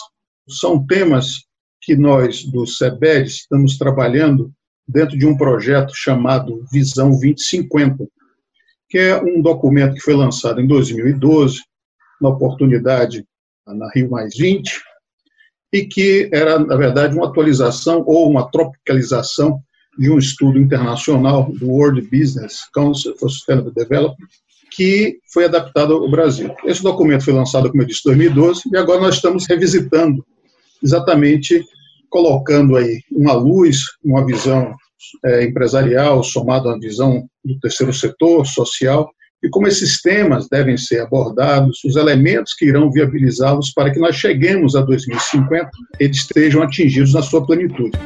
São 0.48 0.86
temas 0.86 1.44
que 1.82 1.96
nós, 1.96 2.44
do 2.44 2.64
SEBED, 2.66 3.28
estamos 3.28 3.76
trabalhando 3.76 4.52
dentro 4.90 5.16
de 5.16 5.26
um 5.26 5.36
projeto 5.36 5.92
chamado 5.94 6.64
Visão 6.72 7.10
2050, 7.10 8.06
que 8.88 8.98
é 8.98 9.22
um 9.22 9.40
documento 9.40 9.94
que 9.94 10.00
foi 10.00 10.14
lançado 10.14 10.60
em 10.60 10.66
2012, 10.66 11.60
na 12.20 12.28
oportunidade 12.28 13.24
na 13.66 13.88
Rio 13.94 14.10
Mais 14.10 14.36
20, 14.36 14.82
e 15.72 15.84
que 15.84 16.28
era, 16.32 16.58
na 16.58 16.76
verdade, 16.76 17.14
uma 17.16 17.28
atualização 17.28 18.02
ou 18.06 18.28
uma 18.28 18.50
tropicalização 18.50 19.60
de 19.96 20.10
um 20.10 20.18
estudo 20.18 20.58
internacional 20.58 21.50
do 21.52 21.68
World 21.68 22.02
Business 22.02 22.68
Council 22.74 23.16
for 23.16 23.30
Sustainable 23.30 23.72
Development, 23.72 24.26
que 24.72 25.18
foi 25.32 25.44
adaptado 25.44 25.94
ao 25.94 26.10
Brasil. 26.10 26.52
Esse 26.64 26.82
documento 26.82 27.24
foi 27.24 27.34
lançado, 27.34 27.70
como 27.70 27.82
eu 27.82 27.86
disse, 27.86 28.00
em 28.00 28.10
2012, 28.10 28.62
e 28.72 28.76
agora 28.76 29.00
nós 29.00 29.16
estamos 29.16 29.46
revisitando 29.48 30.24
exatamente 30.82 31.64
colocando 32.10 32.76
aí 32.76 33.00
uma 33.10 33.32
luz, 33.32 33.78
uma 34.04 34.26
visão 34.26 34.74
é, 35.24 35.44
empresarial 35.44 36.22
somada 36.22 36.72
à 36.72 36.78
visão 36.78 37.26
do 37.44 37.58
terceiro 37.60 37.92
setor, 37.92 38.46
social, 38.46 39.08
e 39.42 39.48
como 39.48 39.66
esses 39.66 40.02
temas 40.02 40.48
devem 40.50 40.76
ser 40.76 41.00
abordados, 41.00 41.82
os 41.82 41.96
elementos 41.96 42.52
que 42.52 42.66
irão 42.66 42.90
viabilizá-los 42.90 43.72
para 43.72 43.90
que 43.90 43.98
nós 43.98 44.14
cheguemos 44.16 44.76
a 44.76 44.82
2050, 44.82 45.70
eles 45.98 46.18
estejam 46.18 46.62
atingidos 46.62 47.14
na 47.14 47.22
sua 47.22 47.46
plenitude. 47.46 47.98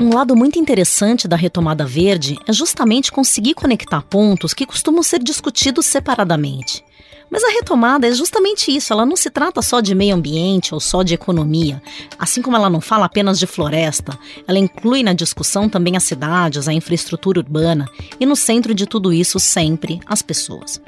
Um 0.00 0.14
lado 0.14 0.36
muito 0.36 0.58
interessante 0.58 1.26
da 1.26 1.36
retomada 1.36 1.84
verde 1.84 2.38
é 2.46 2.52
justamente 2.52 3.10
conseguir 3.10 3.54
conectar 3.54 4.02
pontos 4.02 4.54
que 4.54 4.66
costumam 4.66 5.02
ser 5.02 5.20
discutidos 5.20 5.86
separadamente. 5.86 6.84
Mas 7.30 7.44
a 7.44 7.50
retomada 7.50 8.06
é 8.06 8.12
justamente 8.12 8.74
isso, 8.74 8.92
ela 8.92 9.04
não 9.04 9.16
se 9.16 9.30
trata 9.30 9.60
só 9.60 9.80
de 9.80 9.94
meio 9.94 10.14
ambiente 10.14 10.72
ou 10.72 10.80
só 10.80 11.02
de 11.02 11.14
economia. 11.14 11.82
Assim 12.18 12.40
como 12.40 12.56
ela 12.56 12.70
não 12.70 12.80
fala 12.80 13.06
apenas 13.06 13.38
de 13.38 13.46
floresta, 13.46 14.18
ela 14.46 14.58
inclui 14.58 15.02
na 15.02 15.12
discussão 15.12 15.68
também 15.68 15.96
as 15.96 16.04
cidades, 16.04 16.68
a 16.68 16.72
infraestrutura 16.72 17.40
urbana 17.40 17.88
e 18.18 18.24
no 18.24 18.34
centro 18.34 18.74
de 18.74 18.86
tudo 18.86 19.12
isso 19.12 19.38
sempre 19.38 20.00
as 20.06 20.22
pessoas. 20.22 20.80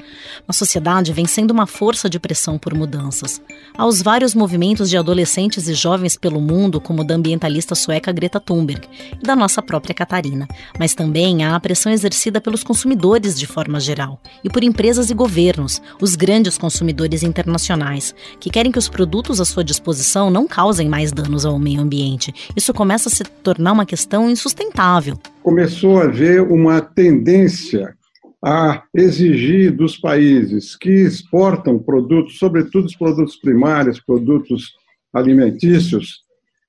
A 0.47 0.53
sociedade 0.53 1.13
vem 1.13 1.25
sendo 1.27 1.51
uma 1.51 1.67
força 1.67 2.09
de 2.09 2.19
pressão 2.19 2.57
por 2.57 2.73
mudanças. 2.73 3.41
Há 3.77 3.85
os 3.85 4.01
vários 4.01 4.33
movimentos 4.33 4.89
de 4.89 4.97
adolescentes 4.97 5.67
e 5.67 5.73
jovens 5.73 6.17
pelo 6.17 6.41
mundo, 6.41 6.81
como 6.81 7.01
o 7.01 7.05
da 7.05 7.15
ambientalista 7.15 7.75
sueca 7.75 8.11
Greta 8.11 8.39
Thunberg 8.39 8.87
e 9.13 9.25
da 9.25 9.35
nossa 9.35 9.61
própria 9.61 9.93
Catarina, 9.93 10.47
mas 10.79 10.93
também 10.93 11.43
há 11.43 11.55
a 11.55 11.59
pressão 11.59 11.91
exercida 11.91 12.41
pelos 12.41 12.63
consumidores 12.63 13.37
de 13.37 13.45
forma 13.45 13.79
geral 13.79 14.19
e 14.43 14.49
por 14.49 14.63
empresas 14.63 15.09
e 15.09 15.13
governos, 15.13 15.81
os 16.01 16.15
grandes 16.15 16.30
grandes 16.31 16.57
consumidores 16.57 17.23
internacionais, 17.23 18.15
que 18.39 18.49
querem 18.49 18.71
que 18.71 18.79
os 18.79 18.87
produtos 18.87 19.41
à 19.41 19.45
sua 19.45 19.65
disposição 19.65 20.31
não 20.31 20.47
causem 20.47 20.87
mais 20.87 21.11
danos 21.11 21.45
ao 21.45 21.59
meio 21.59 21.81
ambiente. 21.81 22.33
Isso 22.55 22.73
começa 22.73 23.09
a 23.09 23.11
se 23.11 23.25
tornar 23.43 23.73
uma 23.73 23.85
questão 23.85 24.29
insustentável. 24.29 25.19
Começou 25.43 25.99
a 25.99 26.05
haver 26.05 26.41
uma 26.41 26.79
tendência 26.79 27.93
a 28.41 28.81
exigir 28.95 29.75
dos 29.75 29.97
países 29.97 30.73
que 30.77 30.89
exportam 30.89 31.77
produtos, 31.77 32.39
sobretudo 32.39 32.85
os 32.85 32.95
produtos 32.95 33.35
primários, 33.35 33.99
produtos 33.99 34.71
alimentícios, 35.13 36.21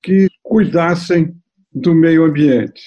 que 0.03 0.27
cuidassem 0.43 1.33
do 1.73 1.95
meio 1.95 2.25
ambiente. 2.25 2.81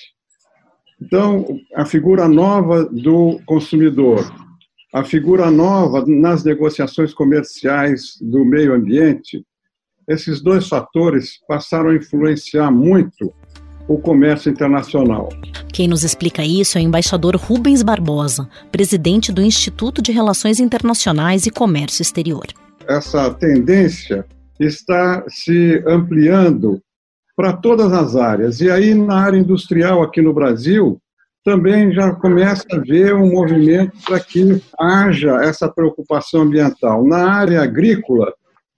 Então, 1.01 1.59
a 1.75 1.87
figura 1.87 2.29
nova 2.29 2.85
do 2.85 3.41
consumidor, 3.47 4.31
a 4.97 5.05
figura 5.05 5.51
nova 5.51 6.03
nas 6.07 6.43
negociações 6.43 7.13
comerciais 7.13 8.17
do 8.19 8.47
meio 8.47 8.73
ambiente, 8.73 9.45
esses 10.09 10.41
dois 10.41 10.67
fatores 10.69 11.39
passaram 11.47 11.91
a 11.91 11.95
influenciar 11.95 12.71
muito 12.71 13.31
o 13.87 13.99
comércio 13.99 14.51
internacional. 14.51 15.29
Quem 15.71 15.87
nos 15.87 16.03
explica 16.03 16.43
isso 16.43 16.79
é 16.79 16.81
o 16.81 16.85
embaixador 16.85 17.37
Rubens 17.37 17.83
Barbosa, 17.83 18.49
presidente 18.73 19.31
do 19.31 19.43
Instituto 19.43 20.01
de 20.01 20.13
Relações 20.13 20.61
Internacionais 20.61 21.45
e 21.45 21.51
Comércio 21.51 22.01
Exterior. 22.01 22.47
Essa 22.89 23.35
tendência 23.35 24.25
está 24.59 25.23
se 25.29 25.85
ampliando 25.87 26.81
para 27.37 27.53
todas 27.53 27.93
as 27.93 28.17
áreas. 28.17 28.63
E 28.63 28.71
aí, 28.71 28.95
na 28.95 29.21
área 29.21 29.37
industrial 29.37 30.03
aqui 30.03 30.23
no 30.23 30.33
Brasil, 30.33 30.99
também 31.47 31.93
já 31.93 32.13
começa 32.13 32.65
a 32.73 32.79
ver 32.79 33.15
um 33.15 33.31
movimento 33.31 33.97
para 34.05 34.19
que 34.19 34.61
haja 34.77 35.37
essa 35.45 35.69
preocupação 35.69 36.43
ambiental. 36.43 37.07
Na 37.07 37.31
área 37.31 37.63
agrícola, 37.63 38.35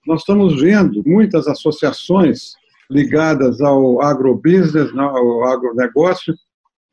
nós 0.06 0.20
estamos 0.20 0.60
vendo 0.60 1.02
muitas 1.06 1.48
associações 1.48 2.52
ligadas 2.90 3.62
ao 3.62 4.02
agrobusiness, 4.02 4.94
ao 4.94 5.44
agronegócio, 5.44 6.34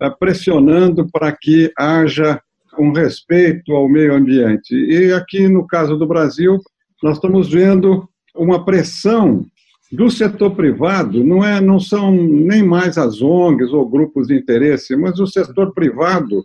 eh, 0.02 0.10
pressionando 0.18 1.10
para 1.12 1.34
que 1.34 1.70
haja 1.78 2.40
um 2.80 2.94
respeito 2.94 3.74
ao 3.74 3.90
meio 3.90 4.16
ambiente. 4.16 4.74
E 4.74 5.12
aqui, 5.12 5.50
no 5.50 5.68
caso 5.68 5.98
do 5.98 6.08
Brasil, 6.08 6.58
nós 7.04 7.18
estamos 7.18 7.52
vendo 7.52 8.08
uma 8.34 8.64
pressão 8.64 9.46
do 9.92 10.10
setor 10.10 10.56
privado 10.56 11.24
não, 11.24 11.44
é, 11.44 11.62
não 11.62 11.80
são 11.80 12.12
nem 12.12 12.64
mais 12.64 12.98
as 12.98 13.22
ONGs 13.22 13.72
ou 13.72 13.88
grupos 13.88 14.28
de 14.28 14.36
interesse, 14.36 14.96
mas 14.96 15.20
o 15.20 15.28
setor 15.28 15.74
privado 15.74 16.44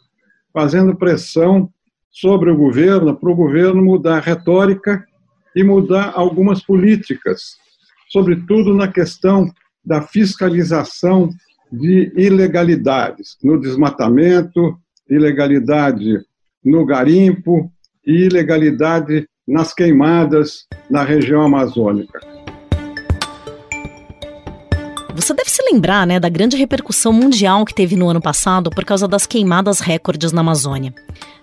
fazendo 0.52 0.96
pressão 0.96 1.70
sobre 2.10 2.50
o 2.50 2.56
governo, 2.56 3.16
para 3.16 3.30
o 3.30 3.36
governo 3.36 3.82
mudar 3.82 4.16
a 4.18 4.20
retórica 4.20 5.04
e 5.54 5.62
mudar 5.62 6.12
algumas 6.14 6.62
políticas, 6.62 7.56
sobretudo 8.08 8.74
na 8.74 8.88
questão 8.88 9.50
da 9.84 10.02
fiscalização 10.02 11.30
de 11.72 12.12
ilegalidades, 12.16 13.36
no 13.42 13.60
desmatamento, 13.60 14.76
ilegalidade 15.08 16.20
no 16.64 16.84
garimpo 16.84 17.70
e 18.06 18.24
ilegalidade 18.24 19.26
nas 19.46 19.72
queimadas 19.72 20.66
na 20.90 21.02
região 21.02 21.42
amazônica. 21.42 22.29
Você 25.20 25.34
deve 25.34 25.50
se 25.50 25.62
lembrar, 25.70 26.06
né, 26.06 26.18
da 26.18 26.30
grande 26.30 26.56
repercussão 26.56 27.12
mundial 27.12 27.66
que 27.66 27.74
teve 27.74 27.94
no 27.94 28.08
ano 28.08 28.22
passado 28.22 28.70
por 28.70 28.86
causa 28.86 29.06
das 29.06 29.26
queimadas 29.26 29.78
recordes 29.78 30.32
na 30.32 30.40
Amazônia. 30.40 30.94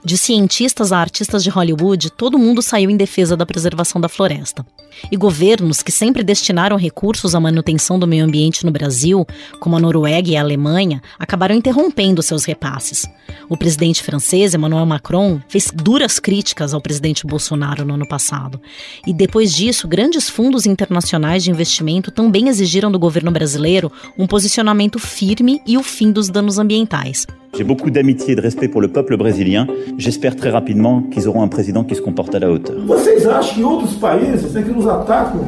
De 0.08 0.18
cientistas 0.18 0.94
a 0.94 1.00
artistas 1.00 1.44
de 1.44 1.50
Hollywood, 1.50 2.12
todo 2.12 2.40
mundo 2.40 2.62
saiu 2.62 2.90
em 2.90 2.96
defesa 2.96 3.36
da 3.36 3.46
preservação 3.46 4.00
da 4.00 4.08
floresta. 4.08 4.66
E 5.12 5.18
governos 5.18 5.84
que 5.84 5.92
sempre 5.92 6.24
destinaram 6.24 6.78
recursos 6.78 7.36
à 7.36 7.42
manutenção 7.42 8.00
do 8.00 8.08
meio 8.08 8.24
ambiente 8.24 8.66
no 8.66 8.72
Brasil, 8.72 9.28
como 9.60 9.76
a 9.76 9.80
Noruega 9.82 10.30
e 10.30 10.38
a 10.38 10.40
Alemanha, 10.40 11.02
acabaram 11.20 11.54
interrompendo 11.54 12.24
seus 12.24 12.46
repasses. 12.46 13.06
O 13.50 13.58
presidente 13.58 14.02
francês, 14.02 14.54
Emmanuel 14.54 14.86
Macron, 14.86 15.42
fez 15.50 15.74
duras 15.76 16.20
críticas 16.20 16.74
ao 16.74 16.80
presidente 16.80 17.28
Bolsonaro 17.28 17.84
no 17.84 17.96
ano 17.96 18.08
passado. 18.08 18.62
E 19.06 19.12
depois 19.12 19.54
disso, 19.54 19.90
grandes 19.90 20.30
fundos 20.30 20.66
internacionais 20.66 21.44
de 21.44 21.52
investimento 21.52 22.12
também 22.12 22.48
exigiram 22.48 22.90
do 22.90 22.98
governo 22.98 23.30
brasileiro 23.30 23.92
um 24.18 24.26
posicionamento 24.26 25.00
firme 25.00 25.62
e 25.68 25.78
o 25.78 25.84
fim 25.84 26.14
dos 26.14 26.30
danos 26.30 26.58
ambientais. 26.58 27.28
J'ai 27.58 27.64
beaucoup 27.64 27.90
d'amitié 27.90 28.34
et 28.34 28.36
de 28.36 28.42
respect 28.42 28.68
pour 28.68 28.82
le 28.82 28.88
peuple 28.88 29.18
brésilien. 29.18 29.66
J'espère 29.98 30.36
très 30.36 30.52
rapidement 30.52 31.02
qu'ils 31.10 31.28
auront 31.28 31.42
un 31.42 31.48
président 31.48 31.84
qui 31.84 31.96
se 31.96 32.02
comporte 32.02 32.36
à 32.36 32.40
la 32.40 32.52
hauteur. 32.52 32.76
Vocês 32.86 33.28
acham 33.28 33.56
que 33.56 33.64
outros 33.64 33.96
países 33.96 34.54
né, 34.54 34.62
que 34.62 34.70
nos 34.70 34.88
atacam 34.88 35.42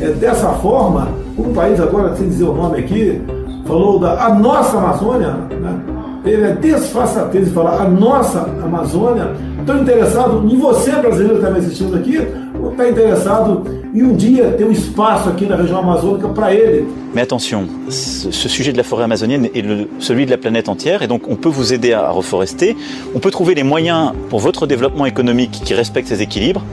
é, 0.00 0.08
dessa 0.12 0.48
forma, 0.54 1.08
o 1.36 1.52
país 1.52 1.78
agora, 1.78 2.16
sem 2.16 2.30
dizer 2.30 2.44
o 2.44 2.54
nome 2.54 2.78
aqui, 2.78 3.20
falou 3.66 3.98
da 3.98 4.24
a 4.24 4.34
nossa 4.34 4.78
Amazônia, 4.78 5.32
né? 5.60 5.78
teve 6.24 6.44
a 6.44 6.52
desfaçatez 6.52 7.48
de 7.48 7.50
falar 7.50 7.82
a 7.82 7.88
nossa 7.90 8.40
Amazônia, 8.64 9.32
estão 9.58 9.82
interessados 9.82 10.50
em 10.50 10.56
você, 10.56 10.92
brasileiro 10.92 11.34
que 11.34 11.40
está 11.40 11.50
me 11.50 11.58
assistindo 11.58 11.94
aqui, 11.94 12.26
ou 12.58 12.70
está 12.70 12.88
interessado 12.88 13.64
em 13.94 14.02
um 14.02 14.14
dia 14.16 14.52
ter 14.52 14.64
um 14.64 14.70
espaço 14.70 15.28
aqui 15.28 15.46
na 15.46 15.56
região 15.56 15.78
amazônica 15.78 16.28
para 16.28 16.54
ele. 16.54 16.86
Mais 17.12 17.24
attention, 17.24 17.66
ce 17.88 18.48
sujet 18.48 18.72
de 18.72 18.76
la 18.76 18.84
forêt 18.84 19.04
amazonienne 19.04 19.46
est 19.54 19.62
le, 19.62 19.88
celui 19.98 20.26
de 20.26 20.30
la 20.30 20.38
planète 20.38 20.68
entière 20.68 21.02
et 21.02 21.08
donc 21.08 21.28
on 21.28 21.36
peut 21.36 21.48
vous 21.48 21.72
aider 21.72 21.92
à 21.92 22.10
reforester, 22.10 22.76
on 23.14 23.18
peut 23.18 23.30
trouver 23.30 23.54
les 23.54 23.64
moyens 23.64 24.12
pour 24.28 24.38
votre 24.38 24.66
développement 24.66 25.06
économique 25.06 25.60
qui 25.64 25.74
respecte 25.74 26.08
ces 26.08 26.22
équilibres, 26.22 26.64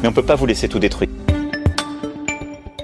mais 0.00 0.08
on 0.08 0.10
ne 0.10 0.14
peut 0.14 0.22
pas 0.22 0.36
vous 0.36 0.46
laisser 0.46 0.68
tout 0.68 0.78
détruire. 0.78 1.10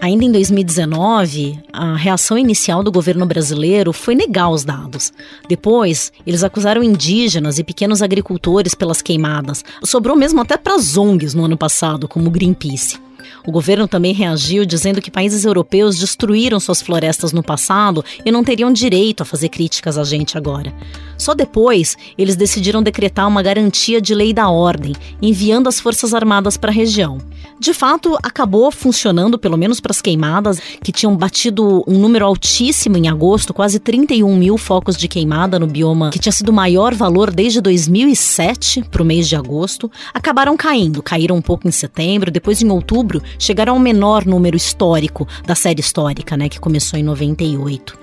Ainda 0.01 0.25
em 0.25 0.31
2019, 0.31 1.59
a 1.73 1.97
reação 1.97 2.39
inicial 2.39 2.85
do 2.85 2.93
governo 2.93 3.27
brasileiro 3.27 3.93
foi 3.93 4.15
negar 4.15 4.49
os 4.49 4.65
dados. 4.65 5.13
Depois, 5.49 6.13
eles 6.25 6.45
acusaram 6.45 6.85
indígenas 6.85 7.59
e 7.59 7.65
pequenos 7.65 8.01
agricultores 8.01 8.77
pelas 8.77 9.03
queimadas. 9.03 9.65
Sobrou 9.83 10.17
mesmo 10.17 10.41
até 10.41 10.57
para 10.57 10.77
as 10.77 10.97
ONGs 10.97 11.35
no 11.35 11.45
ano 11.45 11.57
passado, 11.57 12.07
como 12.07 12.29
o 12.29 12.31
Greenpeace. 12.31 13.08
O 13.47 13.53
governo 13.53 13.89
também 13.89 14.13
reagiu 14.13 14.65
dizendo 14.65 15.01
que 15.01 15.11
países 15.11 15.45
europeus 15.45 15.99
destruíram 15.99 16.61
suas 16.61 16.83
florestas 16.83 17.33
no 17.33 17.43
passado 17.43 18.05
e 18.25 18.31
não 18.31 18.45
teriam 18.45 18.73
direito 18.73 19.23
a 19.23 19.27
fazer 19.27 19.49
críticas 19.49 19.99
a 19.99 20.05
gente 20.05 20.37
agora. 20.37 20.73
Só 21.17 21.35
depois, 21.35 21.97
eles 22.17 22.37
decidiram 22.37 22.83
decretar 22.83 23.27
uma 23.27 23.43
garantia 23.43 24.01
de 24.01 24.15
lei 24.15 24.33
da 24.33 24.49
ordem, 24.49 24.95
enviando 25.21 25.69
as 25.69 25.81
Forças 25.81 26.15
Armadas 26.15 26.57
para 26.57 26.71
a 26.71 26.75
região. 26.75 27.19
De 27.59 27.75
fato, 27.75 28.17
acabou 28.23 28.71
funcionando, 28.71 29.37
pelo 29.37 29.57
menos 29.57 29.81
para 29.81 29.91
as 29.91 30.01
queimadas, 30.01 30.61
que 30.83 30.93
tinham 30.93 31.17
batido 31.17 31.83
um 31.89 31.99
número 31.99 32.25
altíssimo 32.25 32.97
em 32.97 33.09
agosto, 33.09 33.53
quase 33.53 33.81
31 33.81 34.37
mil 34.37 34.57
focos 34.57 34.97
de 34.97 35.09
queimada 35.09 35.59
no 35.59 35.67
bioma, 35.67 36.11
que 36.11 36.21
tinha 36.21 36.33
sido 36.33 36.51
o 36.51 36.53
maior 36.53 36.95
valor 36.95 37.33
desde 37.33 37.61
2007 37.61 38.85
para 38.89 39.03
o 39.03 39.05
mês 39.05 39.29
de 39.29 39.35
agosto. 39.35 39.91
Acabaram 40.15 40.57
caindo, 40.57 41.03
caíram 41.03 41.35
um 41.35 41.43
pouco 41.43 41.67
em 41.67 41.73
setembro, 41.73 42.31
depois 42.31 42.63
em 42.63 42.71
outubro 42.71 43.18
chegaram 43.39 43.75
ao 43.75 43.79
menor 43.79 44.25
número 44.25 44.57
histórico 44.57 45.27
da 45.47 45.55
série 45.55 45.81
histórica, 45.81 46.37
né, 46.37 46.49
que 46.49 46.61
começou 46.61 46.99
em 46.99 47.03
98. 47.03 47.99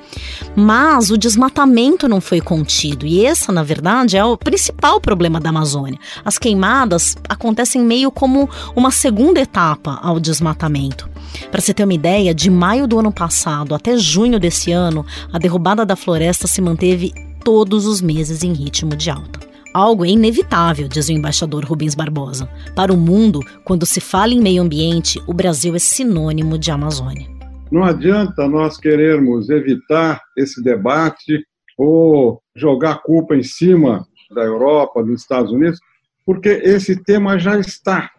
Mas 0.55 1.09
o 1.09 1.17
desmatamento 1.17 2.07
não 2.07 2.21
foi 2.21 2.39
contido, 2.41 3.05
e 3.05 3.25
esse, 3.25 3.51
na 3.51 3.63
verdade, 3.63 4.17
é 4.17 4.23
o 4.23 4.37
principal 4.37 4.99
problema 4.99 5.39
da 5.39 5.49
Amazônia. 5.49 5.99
As 6.23 6.37
queimadas 6.37 7.15
acontecem 7.27 7.81
meio 7.81 8.11
como 8.11 8.49
uma 8.75 8.91
segunda 8.91 9.39
etapa 9.39 9.99
ao 10.01 10.19
desmatamento. 10.19 11.09
Para 11.51 11.61
você 11.61 11.73
ter 11.73 11.83
uma 11.83 11.93
ideia, 11.93 12.33
de 12.33 12.49
maio 12.49 12.87
do 12.87 12.99
ano 12.99 13.11
passado 13.11 13.75
até 13.75 13.97
junho 13.97 14.39
desse 14.39 14.71
ano, 14.71 15.05
a 15.31 15.37
derrubada 15.37 15.85
da 15.85 15.95
floresta 15.95 16.47
se 16.47 16.61
manteve 16.61 17.13
todos 17.43 17.85
os 17.85 18.01
meses 18.01 18.43
em 18.43 18.53
ritmo 18.53 18.95
de 18.95 19.09
alta. 19.09 19.44
Algo 19.75 20.05
é 20.05 20.07
inevitável, 20.07 20.87
diz 20.87 21.09
o 21.09 21.11
embaixador 21.11 21.65
Rubens 21.65 21.95
Barbosa. 21.95 22.47
Para 22.73 22.93
o 22.93 22.97
mundo, 22.97 23.41
quando 23.65 23.85
se 23.85 23.99
fala 23.99 24.31
em 24.31 24.39
meio 24.39 24.61
ambiente, 24.61 25.21
o 25.27 25.33
Brasil 25.33 25.75
é 25.75 25.79
sinônimo 25.79 26.57
de 26.57 26.71
Amazônia. 26.71 27.27
Não 27.69 27.83
adianta 27.83 28.47
nós 28.47 28.77
querermos 28.77 29.49
evitar 29.49 30.21
esse 30.37 30.63
debate 30.63 31.45
ou 31.77 32.41
jogar 32.55 33.01
culpa 33.01 33.35
em 33.35 33.43
cima 33.43 34.07
da 34.33 34.43
Europa, 34.43 35.03
dos 35.03 35.19
Estados 35.19 35.51
Unidos, 35.51 35.77
porque 36.25 36.47
esse 36.47 36.95
tema 37.03 37.37
já 37.37 37.59
está. 37.59 38.09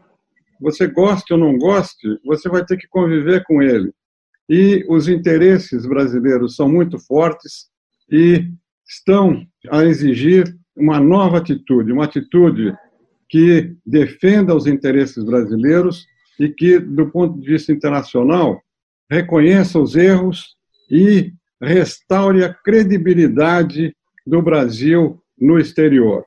Você 0.60 0.86
goste 0.86 1.32
ou 1.32 1.38
não 1.38 1.56
goste, 1.56 2.20
você 2.26 2.50
vai 2.50 2.66
ter 2.66 2.76
que 2.76 2.86
conviver 2.86 3.42
com 3.44 3.62
ele. 3.62 3.94
E 4.46 4.84
os 4.90 5.08
interesses 5.08 5.86
brasileiros 5.86 6.54
são 6.54 6.68
muito 6.68 6.98
fortes 6.98 7.70
e 8.12 8.46
estão 8.86 9.42
a 9.70 9.86
exigir 9.86 10.54
uma 10.76 11.00
nova 11.00 11.38
atitude, 11.38 11.92
uma 11.92 12.04
atitude 12.04 12.74
que 13.28 13.74
defenda 13.84 14.54
os 14.54 14.66
interesses 14.66 15.24
brasileiros 15.24 16.06
e 16.38 16.48
que, 16.48 16.78
do 16.78 17.06
ponto 17.10 17.40
de 17.40 17.46
vista 17.46 17.72
internacional, 17.72 18.60
reconheça 19.10 19.78
os 19.80 19.96
erros 19.96 20.56
e 20.90 21.32
restaure 21.60 22.44
a 22.44 22.52
credibilidade 22.52 23.94
do 24.26 24.42
Brasil 24.42 25.18
no 25.40 25.58
exterior. 25.58 26.24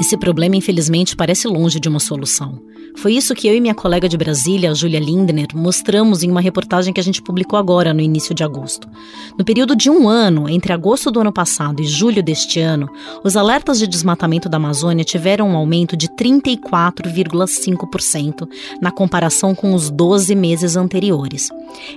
Esse 0.00 0.18
problema, 0.18 0.54
infelizmente, 0.54 1.16
parece 1.16 1.48
longe 1.48 1.80
de 1.80 1.88
uma 1.88 2.00
solução. 2.00 2.62
Foi 2.96 3.12
isso 3.12 3.34
que 3.34 3.48
eu 3.48 3.54
e 3.54 3.60
minha 3.60 3.74
colega 3.74 4.08
de 4.08 4.16
Brasília, 4.16 4.70
a 4.70 4.74
Júlia 4.74 5.00
Lindner, 5.00 5.48
mostramos 5.54 6.22
em 6.22 6.30
uma 6.30 6.40
reportagem 6.40 6.92
que 6.92 7.00
a 7.00 7.04
gente 7.04 7.20
publicou 7.20 7.58
agora, 7.58 7.92
no 7.92 8.00
início 8.00 8.32
de 8.34 8.44
agosto. 8.44 8.88
No 9.36 9.44
período 9.44 9.76
de 9.76 9.90
um 9.90 10.08
ano, 10.08 10.48
entre 10.48 10.72
agosto 10.72 11.10
do 11.10 11.20
ano 11.20 11.32
passado 11.32 11.82
e 11.82 11.86
julho 11.86 12.22
deste 12.22 12.60
ano, 12.60 12.88
os 13.22 13.36
alertas 13.36 13.78
de 13.78 13.86
desmatamento 13.86 14.48
da 14.48 14.56
Amazônia 14.56 15.04
tiveram 15.04 15.50
um 15.50 15.56
aumento 15.56 15.94
de 15.96 16.08
34,5% 16.08 18.48
na 18.80 18.90
comparação 18.90 19.54
com 19.54 19.74
os 19.74 19.90
12 19.90 20.34
meses 20.34 20.76
anteriores. 20.76 21.50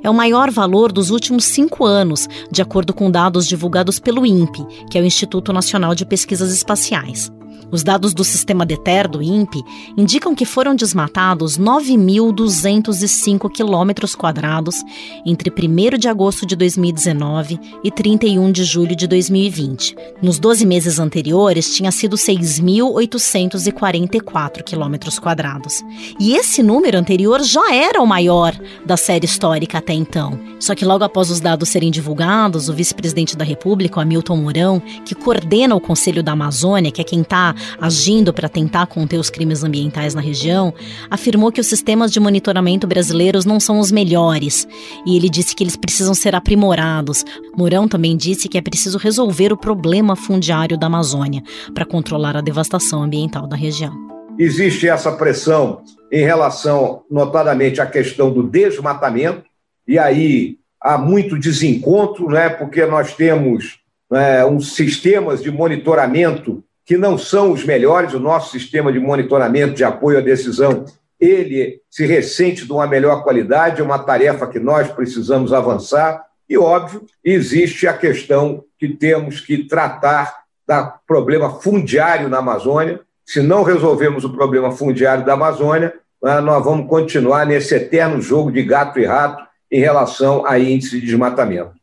É 0.04 0.10
o 0.10 0.14
maior 0.14 0.52
valor 0.52 0.92
dos 0.92 1.10
últimos 1.10 1.46
cinco 1.46 1.86
anos, 1.86 2.28
de 2.52 2.62
acordo 2.62 2.94
com 2.94 3.10
dados 3.10 3.48
divulgados 3.48 3.98
pelo 4.00 4.26
INPE, 4.26 4.66
que 4.90 4.98
é 4.98 5.02
o 5.02 5.06
Instituto 5.06 5.54
Nacional 5.54 5.96
de 5.96 6.06
Pesquisas 6.06 6.52
Espaciais. 6.52 7.32
Os 7.70 7.84
dados 7.84 8.14
do 8.14 8.24
sistema 8.24 8.66
DETER 8.66 9.10
do 9.10 9.22
INPE 9.22 9.62
indicam 9.98 10.34
que 10.34 10.46
foram 10.46 10.74
desmatados 10.74 11.58
9.205 11.58 13.52
quilômetros 13.52 14.16
quadrados 14.16 14.82
entre 15.26 15.52
1 15.52 15.98
de 15.98 16.08
agosto 16.08 16.46
de 16.46 16.56
2019 16.56 17.60
e 17.84 17.92
31 17.92 18.54
de 18.54 18.64
julho 18.64 18.96
de 18.96 19.06
2020. 19.06 19.98
Nos 20.22 20.40
12 20.40 20.66
meses 20.66 20.98
anteriores, 20.98 21.76
tinha 21.76 21.92
sido 21.92 22.16
6.844 22.16 24.64
quilômetros 24.64 25.20
quadrados. 25.20 25.84
E 26.20 26.36
esse 26.36 26.64
número 26.64 26.98
anterior 26.98 27.44
já 27.44 27.74
era 27.74 28.02
o 28.02 28.08
maior 28.08 28.58
da 28.86 28.96
série 28.96 29.26
histórica 29.26 29.80
até 29.80 29.92
então. 29.94 30.40
Só 30.60 30.74
que 30.74 30.86
logo 30.86 31.04
após 31.04 31.30
os 31.30 31.42
dados 31.42 31.68
serem 31.68 31.92
divulgados, 31.92 32.70
o 32.70 32.74
vice-presidente 32.74 33.36
da 33.36 33.44
República, 33.44 34.00
Hamilton 34.02 34.38
Mourão, 34.38 34.82
que 35.06 35.14
coordena 35.14 35.76
o 35.76 35.82
Conselho 35.82 36.24
da 36.24 36.32
Amazônia, 36.32 36.92
que 36.92 37.02
é 37.02 37.04
quem 37.04 37.20
está 37.22 37.57
agindo 37.80 38.34
para 38.34 38.50
tentar 38.50 38.88
conter 38.88 39.18
os 39.18 39.30
crimes 39.30 39.64
ambientais 39.64 40.14
na 40.14 40.22
região, 40.22 40.74
afirmou 41.10 41.52
que 41.52 41.62
os 41.62 41.68
sistemas 41.68 42.12
de 42.12 42.20
monitoramento 42.20 42.88
brasileiros 42.88 43.46
não 43.46 43.60
são 43.60 43.80
os 43.80 43.92
melhores 43.92 44.68
e 45.06 45.16
ele 45.16 45.30
disse 45.30 45.56
que 45.56 45.64
eles 45.64 45.76
precisam 45.76 46.14
ser 46.14 46.36
aprimorados. 46.36 47.24
Mourão 47.56 47.88
também 47.88 48.16
disse 48.16 48.48
que 48.48 48.58
é 48.58 48.62
preciso 48.62 48.98
resolver 48.98 49.52
o 49.52 49.58
problema 49.58 50.16
fundiário 50.16 50.78
da 50.78 50.88
Amazônia 50.88 51.42
para 51.74 51.86
controlar 51.86 52.36
a 52.36 52.42
devastação 52.42 53.04
ambiental 53.04 53.48
da 53.48 53.56
região. 53.56 53.94
Existe 54.40 54.88
essa 54.88 55.12
pressão 55.12 55.82
em 56.12 56.24
relação, 56.24 57.02
notadamente, 57.10 57.82
à 57.82 57.86
questão 57.86 58.32
do 58.32 58.44
desmatamento, 58.44 59.44
e 59.88 59.98
aí 59.98 60.58
há 60.82 60.98
muito 60.98 61.38
desencontro, 61.38 62.30
né, 62.30 62.50
porque 62.50 62.86
nós 62.86 63.14
temos 63.14 63.80
né, 64.10 64.46
uns 64.46 64.76
sistemas 64.76 65.42
de 65.42 65.52
monitoramento 65.52 66.64
que 66.88 66.98
não 66.98 67.18
são 67.18 67.52
os 67.52 67.66
melhores. 67.66 68.14
O 68.14 68.20
nosso 68.20 68.50
sistema 68.50 68.94
de 68.94 69.00
monitoramento 69.00 69.74
de 69.74 69.84
apoio 69.84 70.20
à 70.20 70.22
decisão, 70.22 70.86
ele 71.20 71.82
se 71.92 72.06
ressente 72.06 72.66
de 72.66 72.72
uma 72.72 72.88
melhor 72.88 73.24
qualidade, 73.24 73.82
é 73.82 73.84
uma 73.84 74.00
tarefa 74.00 74.48
que 74.48 74.58
nós 74.58 74.90
precisamos 74.90 75.52
avançar. 75.52 76.24
E, 76.50 76.58
óbvio, 76.58 77.06
existe 77.22 77.86
a 77.88 77.94
questão 77.94 78.64
que 78.80 78.88
temos 78.88 79.42
que 79.42 79.66
tratar 79.66 80.44
do 80.66 80.94
problema 81.06 81.60
fundiário 81.60 82.30
na 82.30 82.38
Amazônia. 82.38 83.02
Se 83.26 83.42
não 83.42 83.64
resolvermos 83.64 84.24
o 84.24 84.30
problema 84.30 84.72
fundiário 84.72 85.26
da 85.26 85.34
Amazônia, 85.34 85.94
né, 86.24 86.40
nós 86.40 86.64
vamos 86.64 86.88
continuar 86.88 87.46
nesse 87.46 87.76
eterno 87.76 88.22
jogo 88.22 88.50
de 88.50 88.64
gato 88.64 88.98
e 88.98 89.06
rato 89.06 89.44
em 89.70 89.82
relação 89.82 90.46
a 90.46 90.58
índice 90.58 91.02
de 91.02 91.06
desmatamento. 91.06 91.77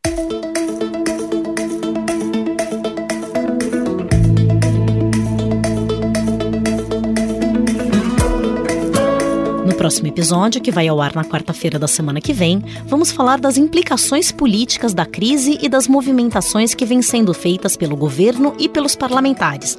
Próximo 9.84 10.08
episódio, 10.08 10.62
que 10.62 10.70
vai 10.70 10.88
ao 10.88 10.98
ar 10.98 11.14
na 11.14 11.26
quarta-feira 11.26 11.78
da 11.78 11.86
semana 11.86 12.18
que 12.18 12.32
vem, 12.32 12.64
vamos 12.86 13.12
falar 13.12 13.38
das 13.38 13.58
implicações 13.58 14.32
políticas 14.32 14.94
da 14.94 15.04
crise 15.04 15.58
e 15.60 15.68
das 15.68 15.86
movimentações 15.86 16.72
que 16.72 16.86
vêm 16.86 17.02
sendo 17.02 17.34
feitas 17.34 17.76
pelo 17.76 17.94
governo 17.94 18.54
e 18.58 18.66
pelos 18.66 18.96
parlamentares. 18.96 19.76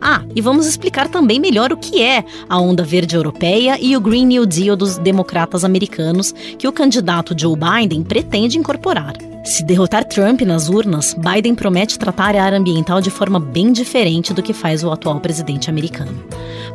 Ah, 0.00 0.22
e 0.36 0.40
vamos 0.40 0.68
explicar 0.68 1.08
também 1.08 1.40
melhor 1.40 1.72
o 1.72 1.76
que 1.76 2.00
é 2.00 2.24
a 2.48 2.60
Onda 2.60 2.84
Verde 2.84 3.16
Europeia 3.16 3.76
e 3.80 3.96
o 3.96 4.00
Green 4.00 4.26
New 4.26 4.46
Deal 4.46 4.76
dos 4.76 4.98
democratas 4.98 5.64
americanos 5.64 6.32
que 6.56 6.68
o 6.68 6.72
candidato 6.72 7.34
Joe 7.36 7.56
Biden 7.56 8.04
pretende 8.04 8.56
incorporar. 8.56 9.29
Se 9.42 9.64
derrotar 9.64 10.04
Trump 10.04 10.42
nas 10.42 10.68
urnas, 10.68 11.14
Biden 11.14 11.54
promete 11.54 11.98
tratar 11.98 12.36
a 12.36 12.44
área 12.44 12.58
ambiental 12.58 13.00
de 13.00 13.10
forma 13.10 13.40
bem 13.40 13.72
diferente 13.72 14.34
do 14.34 14.42
que 14.42 14.52
faz 14.52 14.84
o 14.84 14.90
atual 14.90 15.18
presidente 15.18 15.70
americano. 15.70 16.22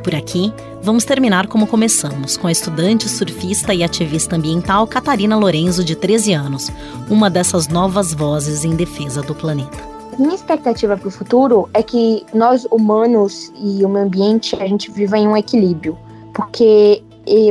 Por 0.03 0.15
aqui, 0.15 0.51
vamos 0.81 1.05
terminar 1.05 1.47
como 1.47 1.67
começamos, 1.67 2.37
com 2.37 2.47
a 2.47 2.51
estudante, 2.51 3.07
surfista 3.07 3.73
e 3.73 3.83
ativista 3.83 4.35
ambiental 4.35 4.87
Catarina 4.87 5.37
Lorenzo, 5.37 5.83
de 5.83 5.95
13 5.95 6.33
anos, 6.33 6.71
uma 7.09 7.29
dessas 7.29 7.67
novas 7.67 8.13
vozes 8.13 8.65
em 8.65 8.75
defesa 8.75 9.21
do 9.21 9.35
planeta. 9.35 9.77
Minha 10.17 10.35
expectativa 10.35 10.97
para 10.97 11.07
o 11.07 11.11
futuro 11.11 11.69
é 11.73 11.83
que 11.83 12.25
nós, 12.33 12.65
humanos 12.71 13.53
e 13.61 13.85
o 13.85 13.89
meio 13.89 14.05
ambiente, 14.05 14.55
a 14.55 14.67
gente 14.67 14.89
viva 14.89 15.17
em 15.17 15.27
um 15.27 15.37
equilíbrio. 15.37 15.97
Porque 16.33 17.03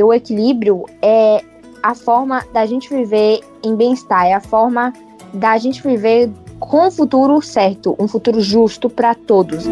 o 0.03 0.13
equilíbrio 0.13 0.85
é 1.01 1.43
a 1.81 1.93
forma 1.93 2.43
da 2.51 2.65
gente 2.65 2.89
viver 2.89 3.41
em 3.63 3.75
bem-estar, 3.75 4.25
é 4.25 4.33
a 4.33 4.41
forma 4.41 4.91
da 5.35 5.57
gente 5.57 5.83
viver 5.83 6.31
com 6.59 6.87
um 6.87 6.91
futuro 6.91 7.41
certo, 7.41 7.95
um 7.99 8.07
futuro 8.07 8.41
justo 8.41 8.89
para 8.89 9.13
todos. 9.13 9.65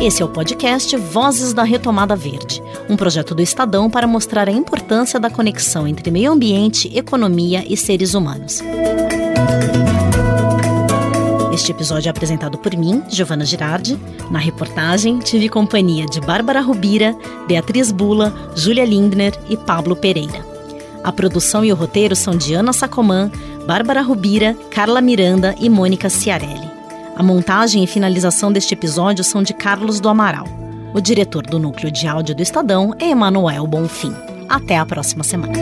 Esse 0.00 0.22
é 0.22 0.24
o 0.24 0.28
podcast 0.28 0.96
Vozes 0.96 1.52
da 1.52 1.64
Retomada 1.64 2.14
Verde, 2.14 2.62
um 2.88 2.96
projeto 2.96 3.34
do 3.34 3.42
Estadão 3.42 3.90
para 3.90 4.06
mostrar 4.06 4.48
a 4.48 4.52
importância 4.52 5.18
da 5.18 5.30
conexão 5.30 5.86
entre 5.88 6.10
meio 6.10 6.30
ambiente, 6.30 6.96
economia 6.96 7.64
e 7.66 7.76
seres 7.76 8.14
humanos. 8.14 8.62
Este 11.56 11.72
episódio 11.72 12.08
é 12.08 12.10
apresentado 12.10 12.58
por 12.58 12.76
mim, 12.76 13.02
Giovana 13.08 13.42
Girardi. 13.42 13.98
Na 14.30 14.38
reportagem, 14.38 15.18
tive 15.20 15.48
companhia 15.48 16.04
de 16.04 16.20
Bárbara 16.20 16.60
Rubira, 16.60 17.16
Beatriz 17.48 17.90
Bula, 17.90 18.52
Júlia 18.54 18.84
Lindner 18.84 19.32
e 19.48 19.56
Pablo 19.56 19.96
Pereira. 19.96 20.44
A 21.02 21.10
produção 21.10 21.64
e 21.64 21.72
o 21.72 21.74
roteiro 21.74 22.14
são 22.14 22.36
de 22.36 22.52
Ana 22.52 22.74
Sacomã, 22.74 23.30
Bárbara 23.66 24.02
Rubira, 24.02 24.54
Carla 24.70 25.00
Miranda 25.00 25.54
e 25.58 25.70
Mônica 25.70 26.10
Ciarelli. 26.10 26.70
A 27.16 27.22
montagem 27.22 27.82
e 27.82 27.86
finalização 27.86 28.52
deste 28.52 28.74
episódio 28.74 29.24
são 29.24 29.42
de 29.42 29.54
Carlos 29.54 29.98
do 29.98 30.10
Amaral. 30.10 30.46
O 30.92 31.00
diretor 31.00 31.46
do 31.46 31.58
núcleo 31.58 31.90
de 31.90 32.06
áudio 32.06 32.34
do 32.34 32.42
Estadão 32.42 32.94
é 32.98 33.08
Emanuel 33.08 33.66
Bonfim. 33.66 34.14
Até 34.46 34.76
a 34.76 34.84
próxima 34.84 35.24
semana. 35.24 35.54